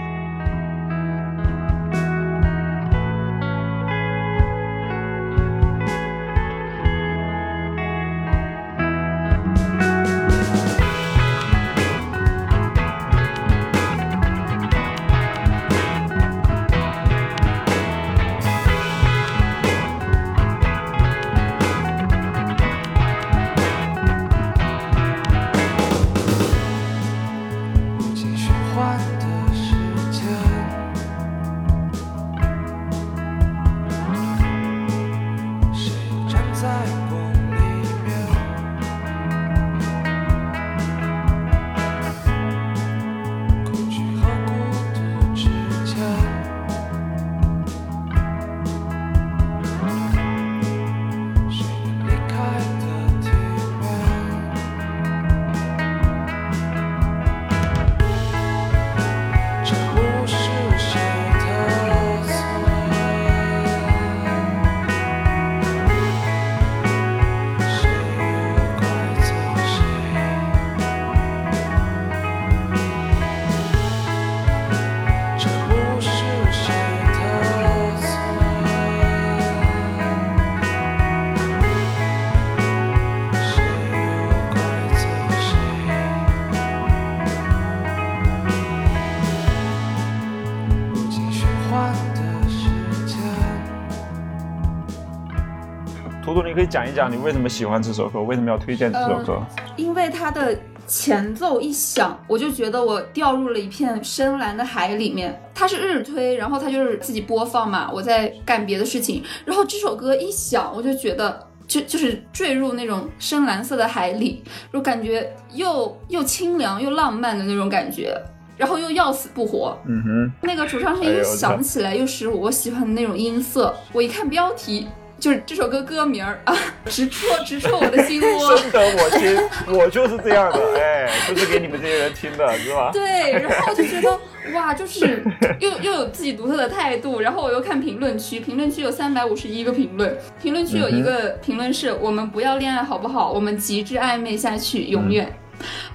[96.50, 99.40] 你可以讲一讲你为什么喜欢这首歌，为什么要推荐这首歌？
[99.76, 100.58] 因为它的
[100.88, 105.40] 前奏一响，我就觉得我掉入了一片深蓝的海里面。
[105.54, 111.48] 它是日推，然后它就是自己播放嘛，我在干别的事情，然后这首歌一响，我就觉得。
[111.68, 118.20] 就就是坠入那种深蓝色的海里， 就感觉又又清凉又浪漫的那种感觉，
[118.58, 119.78] 然后又要死不活。
[119.86, 123.72] 嗯哼，那个主唱声音哎呦响起来，又是我喜欢的那种音色。
[123.94, 124.88] 我一看标题，
[125.20, 126.56] 就是这首歌歌名儿啊，
[126.86, 128.56] 直戳直戳我的心窝。
[128.58, 129.38] 深得我心，
[129.78, 132.90] 我就是这样的， 哎，就是给你们这些人听的，是吧？
[132.94, 134.20] 对，然后就觉得
[134.54, 135.24] 哇，就是
[135.60, 143.32] 又又有自己独特的态度，然后我又看评论区，评论区有三百五十一个评论，评论区有一个评论是“我们不要恋爱好不好？
[143.32, 145.32] 我们极致暧昧下去，永远。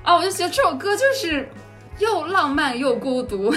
[0.03, 1.49] 啊，我就觉得这首歌就是
[1.99, 3.55] 又浪漫又孤独。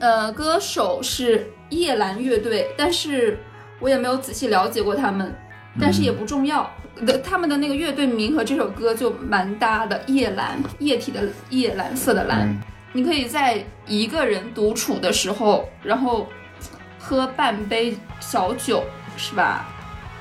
[0.00, 3.38] 呃，歌手是夜兰乐队，但是
[3.82, 5.34] 我也没有仔细了解过他们，
[5.78, 6.70] 但是也不重要。
[7.04, 12.48] 的他们的那个乐队名和这首歌就蛮搭的，夜蓝，液体的夜，蓝色的蓝。
[12.48, 12.60] 嗯
[12.94, 16.28] 你可以在一个人独处的时候，然后
[16.98, 18.84] 喝半杯小酒，
[19.16, 19.66] 是吧？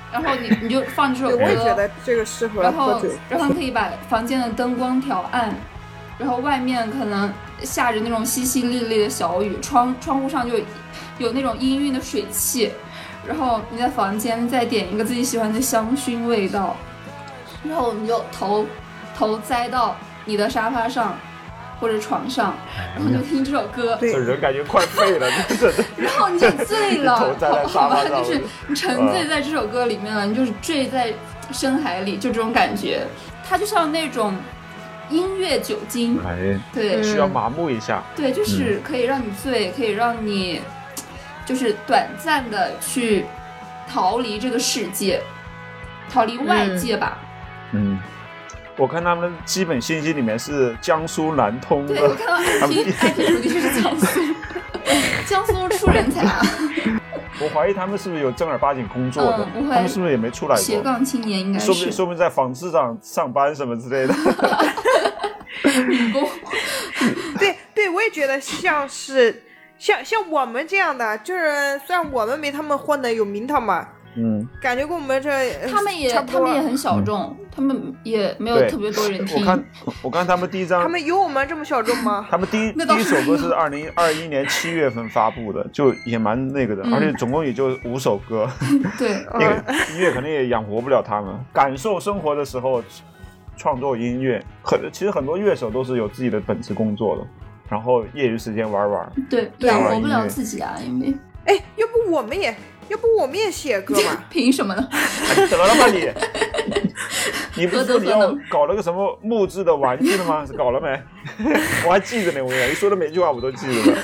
[0.10, 3.02] 然后你你就放这首，歌，我也觉得这个适合然后。
[3.28, 5.54] 然后可以把房间的灯光调暗，
[6.17, 7.30] 然后外面可能
[7.62, 10.58] 下着那种淅淅沥沥的小雨，窗窗户上就
[11.17, 12.71] 有那种氤氲的水汽，
[13.27, 16.75] 然后你在房间再点一个自己喜欢的香薰味道，
[17.63, 18.65] 然后你就头
[19.17, 21.15] 头栽到你的沙发上
[21.79, 22.53] 或者床上，
[22.95, 25.84] 然后你就听这首歌，对这人感觉快废了， 真的。
[25.97, 27.15] 然后你就醉了，
[27.67, 28.03] 好好吧？
[28.07, 31.13] 就是你沉醉在这首歌里面了，你就是坠在
[31.51, 33.05] 深海里，就这种感觉。
[33.47, 34.34] 它就像那种
[35.10, 38.01] 音乐酒精，哎，对、需要麻木一下。
[38.15, 40.62] 对，就是可以让你醉，可以让你
[41.45, 43.25] 就是短暂的去
[43.89, 45.21] 逃离这个世界，
[46.10, 47.17] 逃离外界吧。
[47.73, 47.99] 嗯，
[48.77, 54.19] 我看他们基本信息里面是江苏南通的对，我看到他们 IP IP 主题是江苏，
[55.25, 56.41] 江苏出人才啊，
[57.39, 59.47] 我怀疑他们是不是有正儿八经工作的？
[59.69, 60.63] 他们是不是也没出来过？
[60.63, 64.13] 斜杠青年应该说不定是说不定在纺织厂上班什么之类的。
[65.88, 66.27] 女工。
[67.39, 69.41] 对对，我也觉得像是
[69.82, 71.41] 像像我们这样的，就是
[71.88, 79.44] 虽然我们没他们混的有名堂嘛，嗯，感觉跟我们这呃他们也他们也很小众，他们也没有特别多人听我。
[79.44, 79.65] 看
[80.04, 82.28] 我看他们第一张他，们有我们这么小众吗？
[82.30, 88.48] 他们第一 第一首歌是二零二一年七月份发布的，就也蛮那个的，嗯而且总共也就五首歌，
[89.00, 89.10] 对，
[89.94, 91.34] 音乐肯定也养活不了他们。
[91.52, 92.84] 感受生活的时候
[93.58, 97.26] 创作音乐，很其实很多乐手都是有自己的本职工作的，
[97.71, 99.10] 然后业余时间玩玩。
[99.29, 101.13] 对，对养活不了自己啊，因为
[101.45, 102.53] 哎，要不我们也，
[102.89, 104.23] 要不我们也写歌吧？
[104.29, 104.89] 凭什么呢？
[104.91, 106.12] 哎 得了吧你！
[107.55, 110.45] 你不是说你要搞了个什么木质的玩具了吗？
[110.45, 111.01] 是搞了没？
[111.86, 113.97] 我还记着呢，我跟你讲，你说的每句话我都记着呢。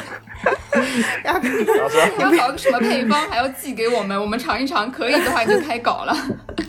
[1.23, 1.41] 然后
[1.79, 6.15] 老师，你要搞个什么配方，还要寄给我们，我们尝一尝，可以的话你就开搞了。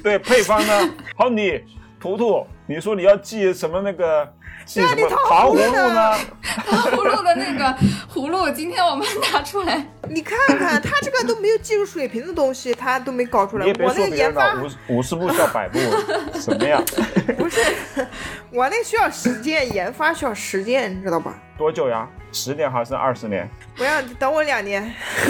[0.03, 0.91] 对配方呢？
[1.17, 1.61] 好，你
[2.01, 4.33] 图图，你说你要寄什么那个
[4.65, 6.13] 寄什么糖葫芦呢？
[6.59, 7.65] 葫芦的那个
[8.13, 13.67] 葫芦，今天我们拿出来， 你看看他这个都没有技术水平的东西，他都没搞出来。
[13.67, 15.79] 我那个研发了，五五十步笑百步，
[16.39, 16.83] 什么呀？
[17.37, 17.61] 不是，
[18.51, 21.39] 我那需要实践，研发需要实践，你知道吧？
[21.57, 22.09] 多久呀？
[22.31, 23.49] 十年还是二十年？
[23.75, 24.83] 不要等我两年。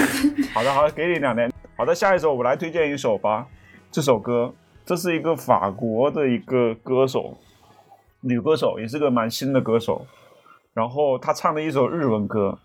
[0.53, 1.51] 好的，好的，给你两年。
[1.77, 3.45] 好的，下一首我来推荐一首吧。
[3.91, 4.53] 这首歌，
[4.85, 7.37] 这是一个法国的一个歌手，
[8.21, 10.05] 女歌手，也是个蛮新的歌手。
[10.79, 12.57] 然后他唱的一首日文歌，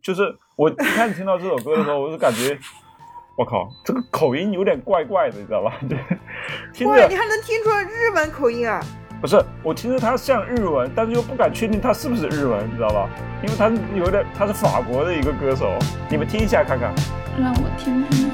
[0.00, 2.58] 就是我一开始听到这首歌的时候，我就感觉，
[3.36, 5.74] 我靠，这个口音有点怪怪的，你知道吧？
[5.86, 5.98] 对
[6.72, 8.80] 听哇，着你还能听出日文口音啊？
[9.20, 13.10] 不是，我听着它像日文，但是又不敢确定它是不是日文，你知道吧？
[13.42, 15.70] 因为它是有点，它是法国的一个歌手，
[16.08, 16.94] 你们听一下看看。
[17.38, 18.30] 让我听听。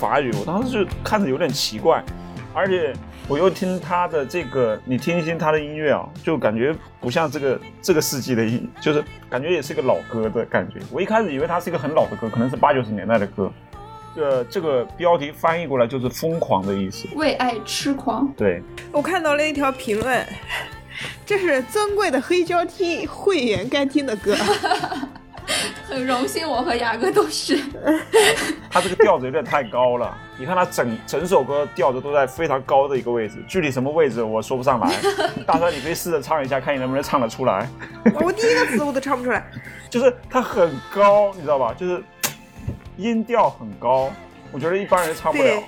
[0.00, 2.02] 法语，我当时就看着有点奇怪，
[2.54, 2.94] 而且
[3.28, 10.78] 我又听他的这个，你听一听他的音乐啊，就感觉不像这个这个世纪的音，就是感觉也是一个老歌的感觉。
[10.90, 13.52] 我一开始以为它是一个很老的歌，可能是八九十年代的歌。
[14.16, 17.06] 这这个标题翻译过来就是疯狂的意思。
[17.14, 18.26] 为爱痴狂。
[18.36, 20.26] 对，我看到了一条评论，
[21.24, 24.34] 这是尊贵的黑胶厅会员该听的歌。
[25.88, 27.58] 很荣幸，我和雅哥都是。
[28.70, 30.16] 他这个调子有点太高了。
[30.38, 34.90] 你看他整整首歌调子都在非常高的一个位置，具体什么位置我说不上来。
[35.46, 37.68] 大帅，你可以试着唱一下，看你能不能唱得出来。
[38.14, 39.44] 我第一个词我都唱不出来。
[39.90, 41.74] 就是它很高，你知道吧？
[41.76, 42.02] 就是
[42.96, 44.10] 音调很高，
[44.52, 45.62] 我觉得一般人唱不了。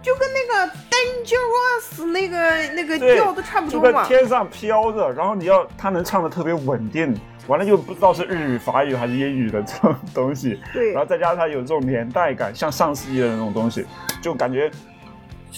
[0.00, 2.38] 就跟那个 Dangerous 那个
[2.74, 4.02] 那个，调都差不就多嘛。
[4.02, 7.18] 在天上飘着，然后你要他能唱的特别稳定，
[7.48, 10.92] 完了又不知道是日语、法语还是英语的这种东西，对。
[10.92, 13.84] 然后再加上它有这种年代感，像上世纪的那种东西，
[14.22, 14.70] 就感觉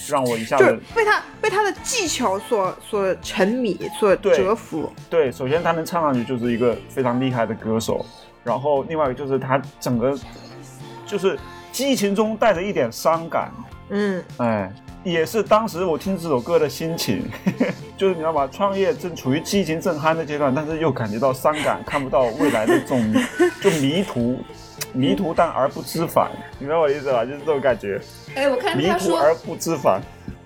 [0.08, 4.92] 让我一下子被他被他的技巧所所沉迷，所对折服。
[5.10, 8.04] 对，首先他能唱上去就是一个非常厉害的歌手，
[8.42, 10.18] 然后另外一个就是他整个
[11.06, 11.38] 就是
[11.70, 13.52] 激情中带着一点伤感，
[13.90, 14.72] 嗯，哎，
[15.04, 17.22] 也是当时我听这首歌的心情，
[17.96, 18.48] 就是你知道吗？
[18.50, 23.14] 创业正处于激情正酣的阶段，但是又感觉到伤感，看不到未来的这种
[23.62, 24.38] 就迷途，
[24.92, 27.24] 迷途但而不知返，你明白我的意思吧？
[27.24, 28.00] 就是这种感觉，
[28.34, 30.00] 哎，我看迷他说，途而不知返。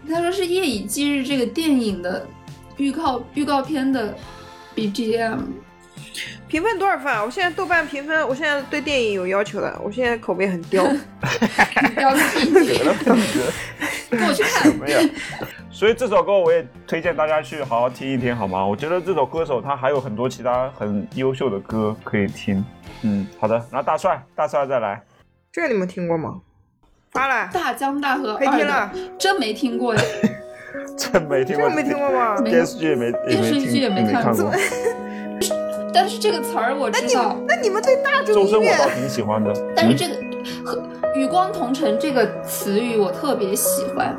[0.08, 2.26] 他说是《夜以继日》这个电影的
[2.78, 4.14] 预告预告片的
[4.74, 5.38] BGM。
[6.48, 7.22] 评分多少分啊？
[7.22, 10.82] 我现在豆瓣评分，我现在对电影有要求的，我现在口碑很刁。
[11.94, 12.50] 刁个屁！
[14.10, 14.74] 跟我去看。
[14.76, 15.00] 没有。
[15.70, 18.66] 所以这首歌我也推荐大家去好好听一听，好吗？
[18.66, 22.64] 我觉得这首歌手他还有很多其他很优秀的歌可以听。
[23.02, 23.54] 嗯，好的。
[23.70, 25.02] 然后大帅，大帅再来。
[25.52, 26.40] 这个你们听过吗？
[27.12, 30.02] 发了，大江大河可以听二了的，真没听过呀。
[30.96, 32.36] 真没听过，这个没听过吗？
[32.40, 34.50] 没电视剧也没电视剧也没听看过。
[35.92, 40.14] 但是这个词儿我知道，那你们对大众音乐周深我倒挺喜欢的，但是这个
[40.64, 40.82] 和
[41.16, 44.16] “与光同尘”这个词语我特别喜欢。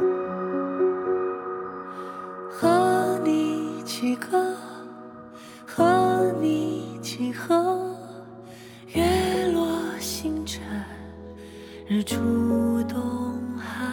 [2.52, 4.54] 和你起歌，
[5.66, 7.96] 和你起河，
[8.88, 9.04] 月
[9.54, 10.62] 落星辰，
[11.88, 12.18] 日出
[12.90, 13.00] 东
[13.58, 13.86] 海，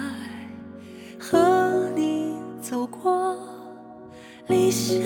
[1.21, 3.39] 和你走过
[4.49, 5.03] 理想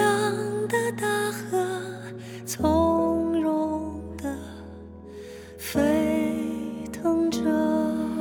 [0.69, 1.59] 的大河，
[2.45, 4.25] 从容的
[5.57, 6.37] 飞
[6.93, 7.41] 腾着。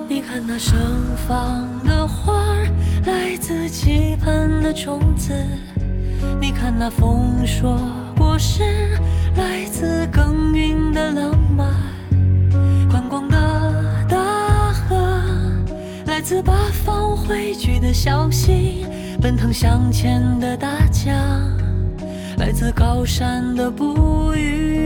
[0.07, 0.77] 你看那盛
[1.27, 2.65] 放的花儿，
[3.05, 5.33] 来自期盼的种子；
[6.39, 7.77] 你看那丰硕
[8.17, 8.63] 果实，
[9.35, 11.67] 来自耕耘的浪漫。
[16.19, 16.53] 来自八
[16.83, 18.85] 方汇聚的小溪；
[19.21, 21.15] 奔腾向前的大江，
[22.37, 24.78] 来自高山的哺育。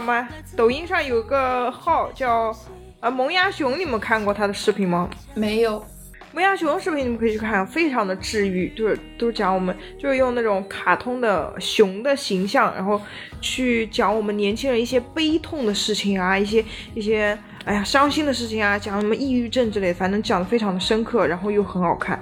[0.00, 0.28] 什么？
[0.56, 2.54] 抖音上有个号叫
[3.00, 5.08] 呃萌芽熊，你们看过他的视频吗？
[5.34, 5.84] 没有，
[6.32, 13.00] 萌芽熊视频你们可以去看，非常的治愈，就是都讲我们就是用那种卡通的熊的形象，然后
[13.40, 16.64] 去讲我们年轻人一些悲痛的事情啊，一些
[16.94, 22.20] 一些哎呀伤心的事情啊，讲什么抑郁症之类的，反正讲的非常的深刻，然后又很好看。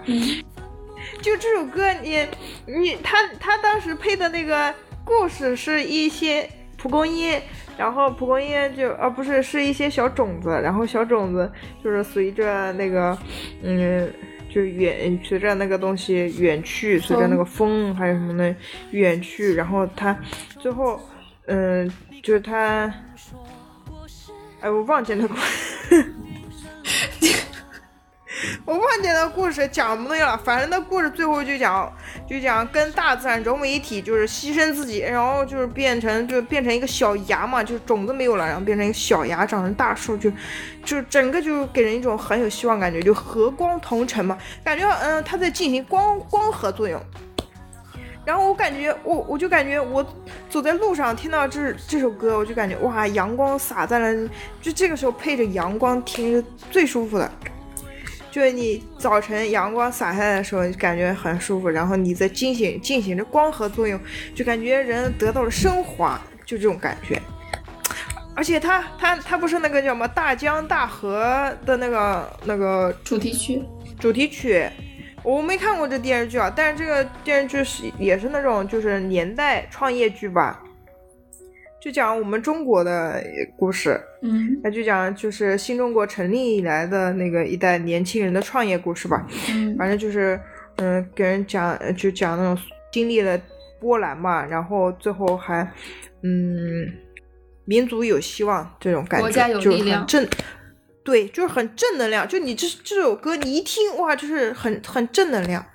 [1.20, 2.27] 就这首歌你，
[2.66, 4.73] 你他他当时配的那个
[5.05, 7.41] 故事是一些蒲公英，
[7.77, 11.51] 然后蒲公英就啊不是是一些小种子，然后小种子
[11.83, 13.16] 就是随着那个
[13.62, 14.11] 嗯。
[14.55, 18.55] 就远随着那个东西远去，随着那个风还有什么的
[18.91, 20.14] 远去，然后它
[20.59, 21.01] 最后，
[21.47, 21.91] 嗯、
[22.23, 22.93] 就是它，
[24.61, 25.35] 哎，我忘记那个，
[28.66, 31.91] 我忘记那故事讲不对了，反正那故事最后就讲
[32.33, 40.33] 就讲跟大自然融为一体，就是牺牲自己，然后就是变成就变成一个小芽嘛，就是种子没有了，然后变成一个小芽，长成大树，就
[40.83, 46.99] 就整个就给人一种很有希望感觉，就和光同尘嘛，感觉嗯它在进行光光合作用。
[48.24, 50.03] 然后我感觉我我就感觉我
[50.49, 54.28] 走在路上听到这这首歌，我就感觉哇，阳光洒在了，
[54.62, 57.30] 就这个时候配着阳光听是最舒服的。
[58.33, 64.01] 就是你早晨阳光洒下来的时候，就感觉很舒服，然后你在进行进行着光合作用，
[64.35, 67.20] 就感觉人得到了升华，就这种感觉。
[68.35, 73.62] 而且他他他不是那个叫什么大江大河的那个那个主题曲，
[74.01, 74.66] 主题曲，
[75.22, 80.62] 我没看过这电视剧啊，但是这个电视剧是也是那种就是年代创业剧吧，
[81.83, 83.20] 就讲我们中国的
[83.59, 89.26] 故事，嗯那就讲就是新中国成立以来的那个一代年轻人的创业故事吧。
[89.51, 90.39] 嗯反正就是
[90.76, 93.37] 嗯，给人讲呃就讲那种经历了
[93.80, 95.68] 波澜嘛，然后最后还
[96.22, 96.87] 嗯，
[97.64, 100.28] 民族有希望这种感觉，国家有就是力量很正。
[101.05, 102.28] 对，就是很正能量。
[102.28, 105.66] 就你这这首歌，你一听哇，就是很很正能量，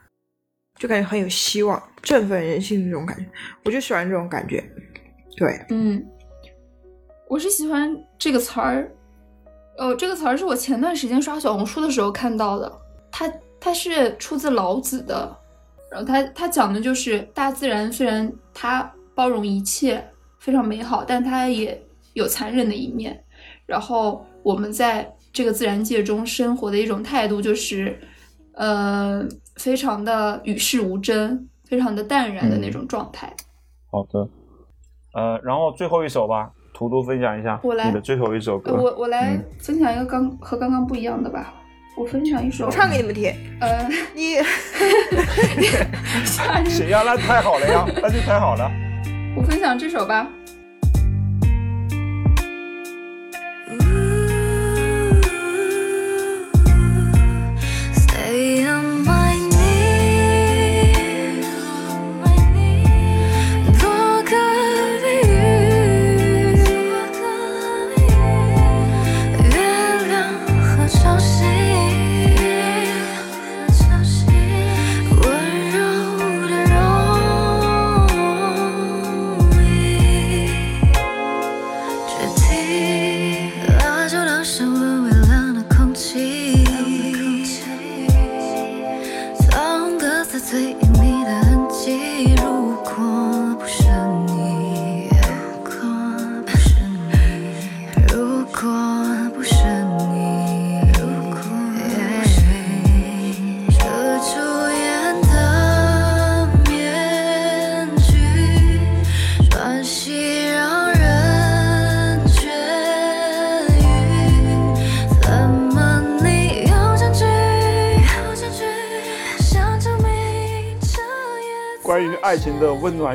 [0.80, 3.26] 就感觉很有希望，振奋人心的这种感觉。
[3.66, 4.64] 我就喜欢这种感觉。
[5.38, 6.04] 对，嗯，
[7.30, 8.92] 我是喜欢这个词儿，
[9.78, 12.70] 哦，这个词儿是我前段时间刷小红书的时候看到的，
[13.12, 15.38] 它它是出自老子的，
[15.92, 20.04] 然后它它讲的就是大自然虽然它包容一切，
[20.40, 21.80] 非常美好，但它也
[22.14, 23.24] 有残忍的一面。
[23.68, 28.00] 然后我们在这个自然界中生活的一种态度就是，
[28.54, 29.24] 呃，
[29.58, 33.32] 非常的与世无争，非常的淡然的那种状态。
[33.92, 34.28] 好的，
[35.18, 38.72] 呃，然后最后一首吧，图图分享一下我来你的最后一首歌。
[38.72, 41.56] 呃我我来嗯分享一个刚和刚刚不一样的吧。
[41.98, 43.34] 我分享一首我唱给你们听。
[43.60, 44.36] 呃，你
[46.24, 48.70] 吓人行呀，那太好了呀，那就太好了。
[49.36, 50.28] 我分享这首吧。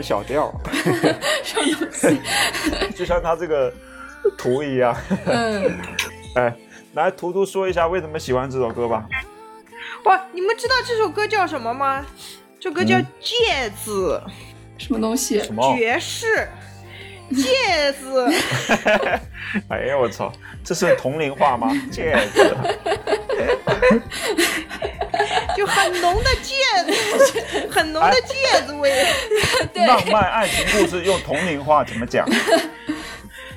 [0.01, 0.55] 情的温暖小调，
[2.95, 3.72] 就像他这个
[4.38, 4.97] 图一样。
[5.26, 5.76] 嗯，
[6.36, 6.55] 哎，
[6.95, 9.05] 来，图图说一下为什么喜欢这首歌吧。
[10.05, 12.07] 哇，你们知道这首歌叫什么吗？
[12.61, 13.90] 这歌叫《嗯戒指
[14.78, 15.43] 什么东西？
[15.43, 15.76] 什么？
[15.76, 16.26] 爵士》，
[17.30, 18.04] 戒指。
[19.68, 20.32] 哎呀，我操，
[20.64, 21.70] 这是同龄话吗？
[21.90, 22.56] 戒指，
[25.56, 26.54] 就很浓的戒
[26.86, 28.34] 指，很浓的戒
[28.66, 28.90] 指味。
[29.86, 32.26] 浪漫爱情故事用同龄话怎么讲？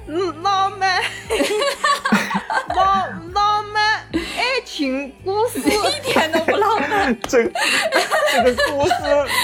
[0.07, 1.01] 嗯，浪漫，
[2.75, 5.59] 浪浪漫爱情故事。
[5.59, 7.17] 一点都不浪漫。
[7.21, 7.51] 这个
[8.33, 8.93] 这个故事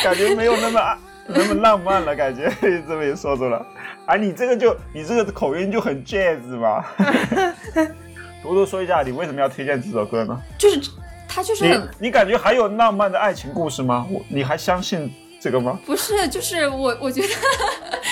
[0.03, 0.95] 感觉没有那么爱
[1.36, 2.52] 那么浪漫了，感觉
[2.88, 3.62] 这么一说出来。
[4.06, 6.84] 啊，你这个就你这个口音就很 jazz 嘛。
[8.44, 10.40] 多多说一下，你为什么要推荐这首歌呢？
[10.58, 10.82] 就是
[11.28, 14.06] 它就是你很你感觉还有浪漫的爱情故事吗？
[14.10, 15.80] 我你还相信这个吗？
[15.86, 17.28] 不是，就是我我觉得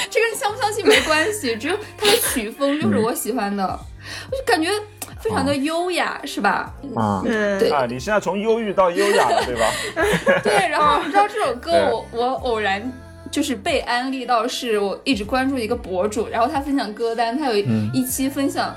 [0.09, 3.63] 这跟相不相信没关系，只有它的曲风就是我喜欢的，
[4.31, 4.69] 我就感觉
[5.19, 6.71] 非常的优雅，是吧？
[6.95, 9.65] 啊嗯，对啊，你现在从忧郁到优雅了，对吧？
[10.43, 12.79] 对，然后你知道这首歌对我我偶然
[13.31, 18.75] 就是被安利到，是我一直关注一个博主，然后他分享歌单，他有嗯一期分享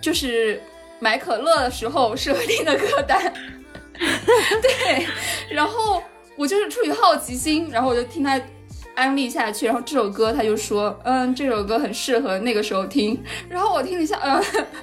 [0.00, 0.60] 就是
[0.98, 3.32] 买可乐的时候设定的歌单，
[3.94, 5.06] 对，
[5.50, 6.02] 然后
[6.36, 8.40] 我就是出于好奇心，然后我就听他。
[8.94, 13.18] 安利下去，然后这首歌他就说，嗯，这首歌很适合那个时候听。
[13.48, 14.38] 然后我听了一下，嗯，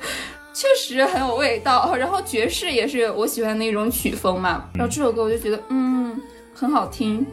[0.51, 1.95] 确实很有味道。
[1.95, 4.67] 然后爵士也是我喜欢的一种曲风嘛。
[4.73, 6.19] 然后这首歌我就觉得，嗯，
[6.55, 7.23] 很好听。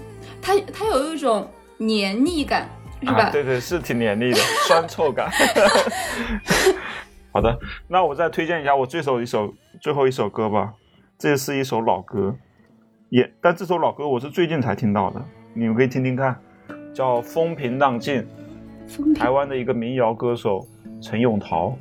[0.43, 2.69] 它它有一种黏腻感，
[3.01, 3.25] 是吧？
[3.25, 5.31] 啊，对对，是挺黏腻的， 酸臭感。
[7.33, 7.59] 好的，
[7.89, 10.73] 那我再推荐一下我最首一首最后一首歌吧。
[11.19, 12.35] 这是一首老歌，
[13.09, 15.23] 也但这首老歌我是最近才听到的，
[15.55, 16.37] 你们可以听听看，
[16.95, 18.27] 叫《风平浪静》，
[19.15, 20.67] 台湾的一个民谣歌手
[21.01, 21.77] 陈永桃。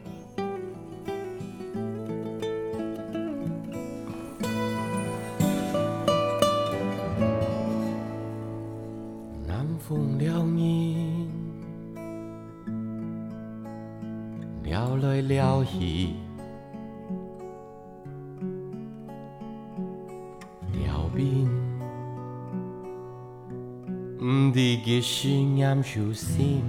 [25.86, 26.64] 啱手心。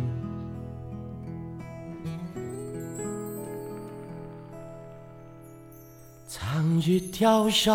[6.28, 7.74] 長月跳山。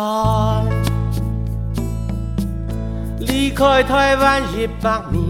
[3.18, 5.22] 离开台湾一百年，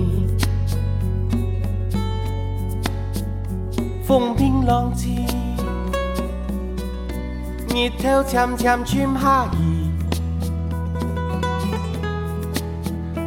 [4.05, 5.25] 风平浪静，
[7.69, 9.91] 日头渐渐转下移，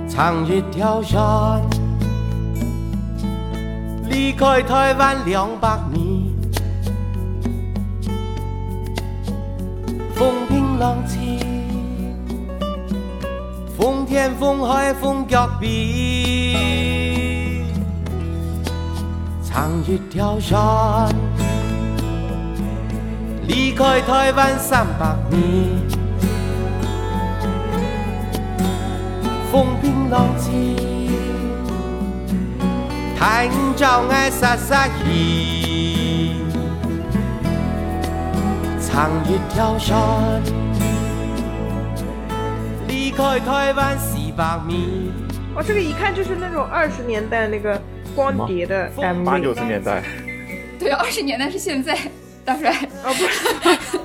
[0.09, 1.61] 长月跳山，
[4.15, 6.01] 离开台湾两百年，
[10.15, 11.37] 风平浪静。
[13.77, 16.55] 风天风海风腳邊，
[19.43, 21.13] 長月跳山，
[23.45, 25.41] 离开台湾三百年，
[29.51, 30.94] 风平浪静，
[33.27, 36.35] 太陽照愛灑灑氣，
[38.79, 39.95] 長月跳山。
[42.87, 45.11] 离开台湾四百米，
[45.55, 47.81] 哦，这个一看就是那种二十年代那个
[48.15, 48.91] 光碟的
[49.25, 49.55] 八九。
[49.55, 50.03] 十年代，
[50.77, 51.97] 对，二十年代是现在，
[52.45, 52.71] 大帅。
[53.03, 53.25] 哦，不
[53.81, 53.97] 是，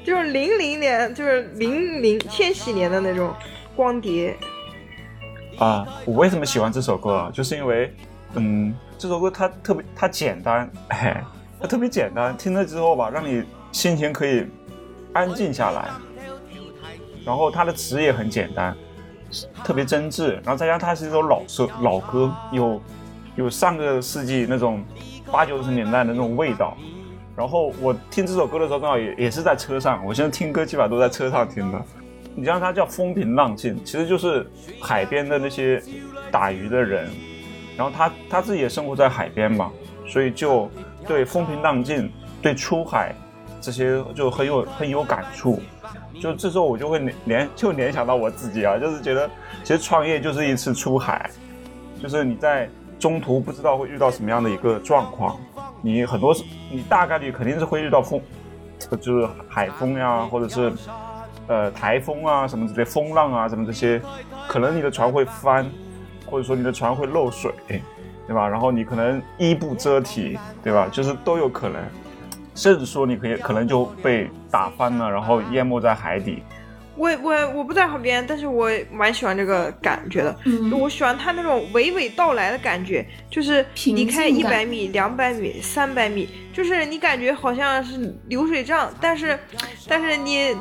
[0.02, 3.34] 就是零零年，就是零零千禧年的那种
[3.76, 4.34] 光碟。
[5.58, 7.30] 啊，我为什么喜欢这首歌啊？
[7.32, 7.94] 就是因为，
[8.34, 11.22] 嗯，这首歌它特别它简单，哎，
[11.60, 13.42] 它特别简单，听了之后吧，让你
[13.72, 14.46] 心情可以
[15.12, 15.88] 安静下来。
[17.24, 18.76] 然后它的词也很简单，
[19.64, 22.80] 特别真挚，然后再加上它是一首老歌，老歌有
[23.34, 24.84] 有上个世纪那种
[25.32, 26.76] 八九十年代的那种味道。
[27.34, 31.82] 然后我听这首歌的时候，刚好也也是在车上，我现在听歌基本上都在车上听的。
[32.36, 34.46] 你像它叫风平浪静，其实就是
[34.80, 35.82] 海边的那些
[36.30, 37.08] 打鱼的人，
[37.76, 39.72] 然后他他自己也生活在海边嘛，
[40.06, 40.70] 所以就
[41.06, 42.12] 对风平浪静、
[42.42, 43.14] 对出海
[43.60, 45.60] 这些就很有很有感触。
[46.20, 49.28] 就这时候我就会联联就联想到我自己啊，就是觉得
[49.64, 51.30] 其实创业就是一次出海，
[52.02, 52.68] 就是你在
[52.98, 55.38] 中途不知道会遇到什么样的一个状况，
[55.82, 56.34] 你很多
[56.70, 58.20] 你大概率肯定是会遇到风，
[59.00, 60.72] 就是海风呀，或者是
[61.48, 64.00] 呃台风啊什么之类，风浪啊什么这些，
[64.48, 65.68] 可能你的船会翻，
[66.26, 67.52] 或者说你的船会漏水，
[68.26, 68.48] 对吧？
[68.48, 70.88] 然后你可能衣不遮体，对吧？
[70.90, 71.80] 就是都有可能。
[72.54, 76.42] 甚至说你可以可能就被打翻了，然后淹没在海底。
[76.96, 80.34] 我我我不在海边，但是我蛮喜欢这个感觉的。
[80.46, 89.38] 嗯我喜欢它那种娓娓道来的感觉，就是离开一百米、两百米、三百米，就是你感觉好像是流水账，但是
[89.86, 90.56] 但是你。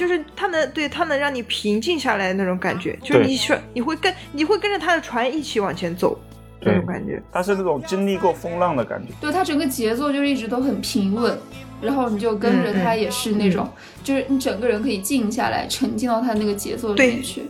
[0.00, 6.18] 就是它能对它能让你平静下来的那种感觉，就是你选你会跟你会跟着它的船一起往前走，
[6.58, 7.22] 这种感觉。
[7.30, 9.12] 它是那种经历过风浪的感觉。
[9.20, 11.38] 对它整个节奏就是一直都很平稳，
[11.82, 13.68] 然后你就跟着它也是那种，
[14.02, 17.42] 就是你整个人可以静下来，沉浸到它那个节奏里面去。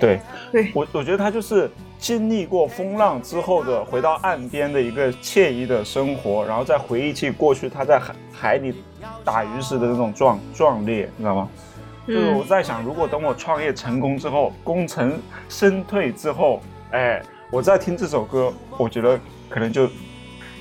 [0.00, 0.20] 对
[0.50, 8.74] 对我，我觉得它就是经历过风浪之后的回到岸边的一个惬意的生活，然后再回忆起过去他在海海里
[9.24, 11.48] 打鱼时的那种壮壮烈，你知道吗？
[12.08, 19.88] 就是我在想，如果等我创业成功之后，功成身退之后，哎，我再听这首歌，我觉得可能就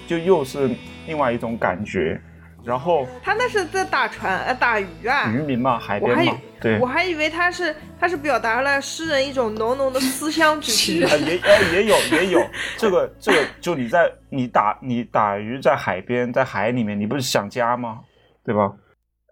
[0.05, 0.69] 就又是
[1.07, 2.19] 另外一种感觉。
[2.65, 11.01] 然后他那是在打船呃打鱼啊，渔民嘛，海边嘛，对，我还以为他是他是表达了诗人一种浓浓的思乡之情。
[11.05, 12.45] 啊，也呃也有也有，
[12.75, 18.01] 这个这个就你在你打你打鱼在海边在海里面，你不是想家吗？
[18.43, 18.73] 对吧？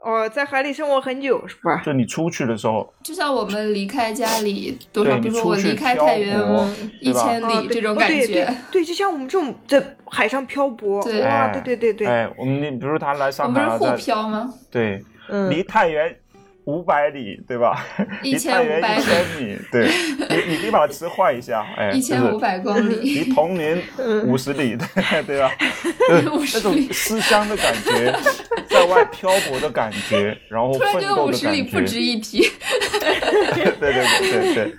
[0.05, 1.81] 哦，在海里生活很久是吧？
[1.83, 6.63] 就你出去的时候，就像我们离开家里多少，比如说我离开太原泊
[7.01, 14.53] 一千里这种感觉对对，对，就像我们这种在海上漂泊，对哇，哎对对对对，哎，我们你比如他来上海我，们是互漂吗？
[14.69, 16.15] 对，嗯，离太原
[16.65, 17.85] 五百里，对吧？
[18.23, 19.87] 离太原1500一千米，对，
[20.45, 23.81] 你你可以把它词换一下，哎，一千五就是百公里， 离铜陵
[24.25, 25.51] 五十里， 对对吧？
[26.07, 28.11] 就是那种思乡的感觉，
[28.67, 32.49] 在外漂泊的感觉，然后突然觉得奋斗的五十里感觉，不值一提。
[33.53, 34.75] 对对对对对。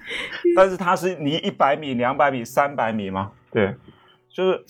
[0.56, 3.74] 但是它是离一百米、两百米、三百米嘛，对，
[4.32, 4.64] 就是，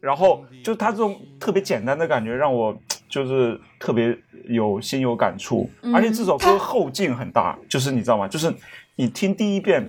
[0.00, 2.76] 然后就是它这种特别简单的感觉，让我
[3.08, 4.16] 就是特别
[4.48, 8.28] 有心有感触，嗯而且这首歌后劲很大，就是你知道吗？
[8.28, 8.52] 就是
[8.96, 9.88] 你听第一遍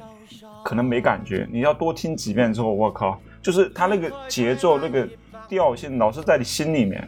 [0.64, 5.08] 可能没感觉，你要多听几遍之后，我靠，就是它那个节奏、那个
[5.48, 7.08] 调性老是在你心里面。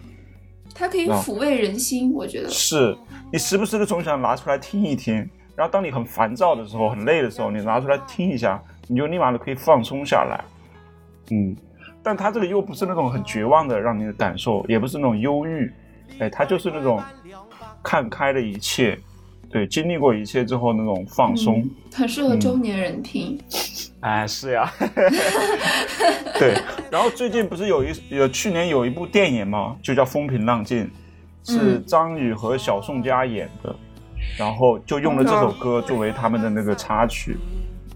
[0.75, 2.49] 它可以啊抚慰人心，我觉得。
[2.49, 2.95] 是
[3.31, 5.15] 你时不时的总想拿出来听一听，
[5.55, 10.43] 然后当你很烦躁的时候、很累的时候，你拿出来听一下，你就立马的可以放松下来。
[11.31, 11.55] 嗯，
[12.03, 15.73] 但他这里又不是那种很绝望的让你的感受，也不是那种忧郁，
[16.19, 17.01] 哎，他就是那种
[17.87, 18.99] 看开了一切，
[19.49, 21.59] 对，经历过一切之后那种放松。
[21.61, 23.39] 嗯很适合中年人听。
[24.01, 24.69] 哎，是呀，
[26.37, 26.53] 对。
[26.91, 30.83] 然后最近不是有一有去年有一部电影嘛，就叫《风平浪静》，
[31.49, 33.73] 是嗯张宇和小宋佳演的，
[34.37, 37.37] 然后就用了这首歌作为他们的那个插曲，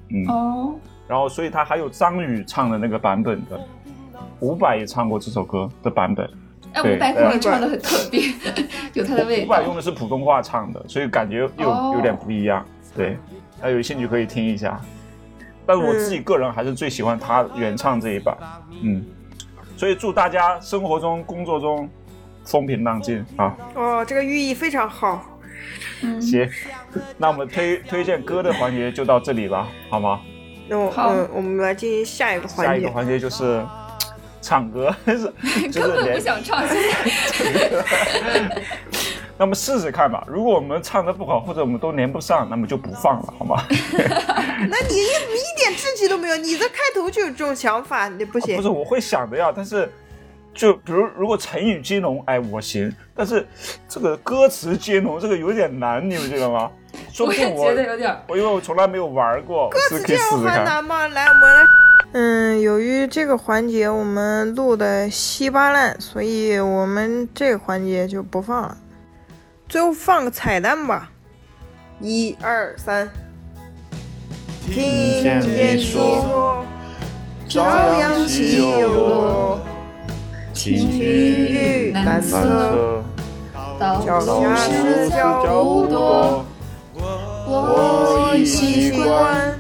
[0.10, 0.74] 嗯，哦，
[1.08, 3.60] 然后所以他还有张宇唱的那个版本的，
[4.40, 6.28] 伍佰也唱过这首歌的版本，
[6.74, 8.22] 哎，对伍佰可能唱的很特别，
[8.94, 9.64] 有他的味道伍佰。
[9.64, 12.66] 用的是普通话唱的，所以感觉又哦有点不一样，
[12.96, 13.18] 对，
[13.60, 14.80] 大家有兴趣可以听一下。
[15.66, 18.36] 但是我自己个人还是最喜欢他原唱这一版，
[18.84, 19.06] 嗯，
[19.78, 21.88] 所以祝大家生活中、工作中
[22.44, 23.56] 风平浪静啊！
[23.76, 25.24] 哦，这个寓意非常好。
[26.02, 26.50] 嗯，行，
[27.18, 30.20] 那我们推推荐歌的环节就到这里吧，好吗？
[30.68, 32.74] 那我好嗯，我们来进行下一个环节。
[32.74, 33.64] 下一个环节就是
[34.42, 35.32] 唱歌， 是
[35.70, 37.70] 就根本不想唱，现在
[39.38, 40.24] 那么试试看吧。
[40.28, 43.64] 如果我们唱的不好，或者我们都连不上，那么就不放了，好吗？
[43.70, 48.56] 那你一一点志气都没有，你这开头就有这种想法，你不行。
[48.56, 49.92] 不是，我会想的呀，但是
[50.54, 53.48] 就比如如果成语接龙，哎，我行，但是
[53.90, 56.70] 这个歌词接龙这个有点难，你们觉得吗？
[57.12, 58.16] 说我也不定我觉得有点。
[58.28, 60.58] 我因为我从来没有玩过，歌词这样试试看。
[60.60, 61.08] 还难吗？
[61.08, 61.81] 来，我们来。
[62.14, 68.78] 嗯，由于这个环节我们录的稀巴烂，所以我们这个环节就不放了。
[69.70, 71.10] 最后放个彩蛋吧，
[72.02, 73.10] 一二三。
[74.70, 76.66] 听见说，
[77.48, 77.64] 朝
[78.00, 79.62] 阳起又落，
[80.54, 83.04] 情情绪难测，测，
[83.80, 86.46] 到脚下是是脚步多，
[86.94, 89.58] 我已习惯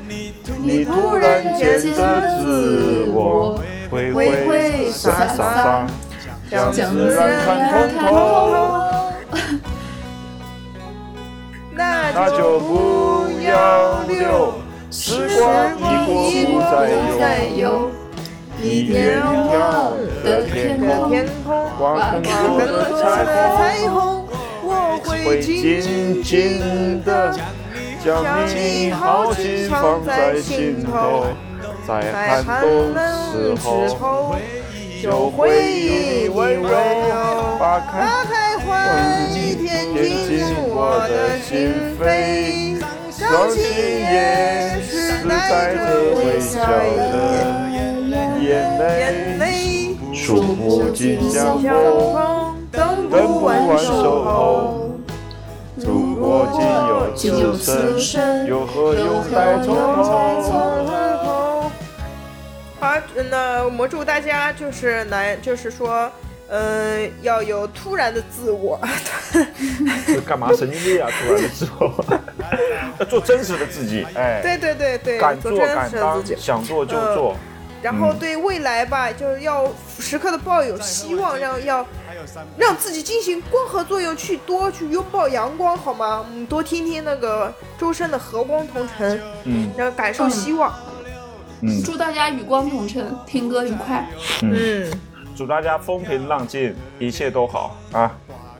[0.63, 3.59] 你突然间的自我，
[3.89, 5.87] 挥挥洒洒，
[6.49, 8.09] 将自然看通透。
[11.73, 14.53] 那那就不要留，
[14.91, 15.41] 时光
[15.77, 16.09] 一过
[16.45, 16.71] 不再
[17.55, 17.89] 有，
[18.61, 19.93] 一点一条
[20.23, 21.49] 的天空，天空，
[21.79, 24.27] 挂更多的彩彩虹，
[24.63, 24.67] 我
[25.03, 27.39] 会会紧紧的的
[28.03, 31.25] 将你好心放在心头，
[31.87, 32.93] 在寒冬
[33.31, 34.35] 时候，
[35.03, 36.69] 就会会以温柔
[37.59, 40.01] 打开打开欢喜天进
[40.67, 41.49] 我的心
[41.99, 42.81] 扉，
[43.11, 45.79] 相信也是带着
[46.15, 47.05] 微笑的
[48.41, 48.49] 眼
[49.37, 51.69] 泪，数，不尽相逢。
[52.71, 54.90] 等不完守候。
[55.85, 56.47] 如果
[57.15, 61.71] 仅有此生，又何用待从头？
[62.79, 62.93] 好，
[63.29, 66.11] 那我们祝大家就是来，就是说，
[66.49, 68.79] 嗯、要有突然的自我，
[70.25, 71.09] 干嘛神经病啊？
[71.21, 72.05] 突然的自我，
[72.99, 76.35] 要做真实的自己，哎，对对对对，敢做敢当，实的自己。
[76.37, 77.35] 想做就做。
[77.81, 79.67] 然后对未来吧，就是要
[79.99, 81.85] 时刻的抱有希望，让要
[82.57, 86.19] 让自己进行光合作用，去多去拥抱阳光，好吗？
[86.19, 90.73] 我们多听听那个周深的《和光同尘》，嗯然后感受希望。
[91.63, 94.09] 嗯祝大家与光同尘，听歌愉快。
[94.41, 94.91] 嗯，嗯，
[95.35, 98.11] 祝大家风平浪静，一切都好啊！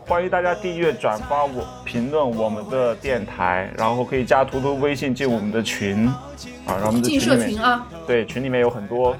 [0.08, 6.08] 欢迎大家订阅、转发我、评论我们的电台，然后可以加图图微信进我们的群
[6.68, 9.16] 啊，然后我们的进群里面社群啊，对，群里面有很多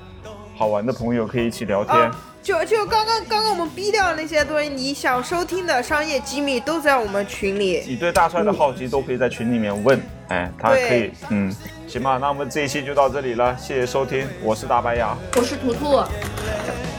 [0.56, 1.96] 好玩的朋友可以一起聊天。
[1.96, 7.84] 啊，就就刚刚刚刚我们逼掉的那些东西，你想收听的商业机密都在我们群里。
[7.88, 11.56] 你对大帅的好奇都可以在群里面问，哎，他可以，嗯，
[11.88, 16.04] 行吧，那我们这一期就到这里了，谢谢收听，我是大白牙，我是图图。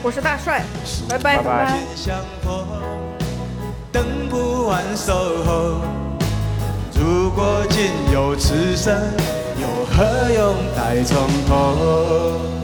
[0.04, 0.62] 我是大帅，
[1.08, 1.78] 拜拜拜拜。
[1.94, 2.66] 相逢，
[3.92, 5.12] 等不完守
[5.44, 5.80] 候。
[6.94, 8.94] 如果仅有此生，
[9.60, 12.61] 又何用待从头？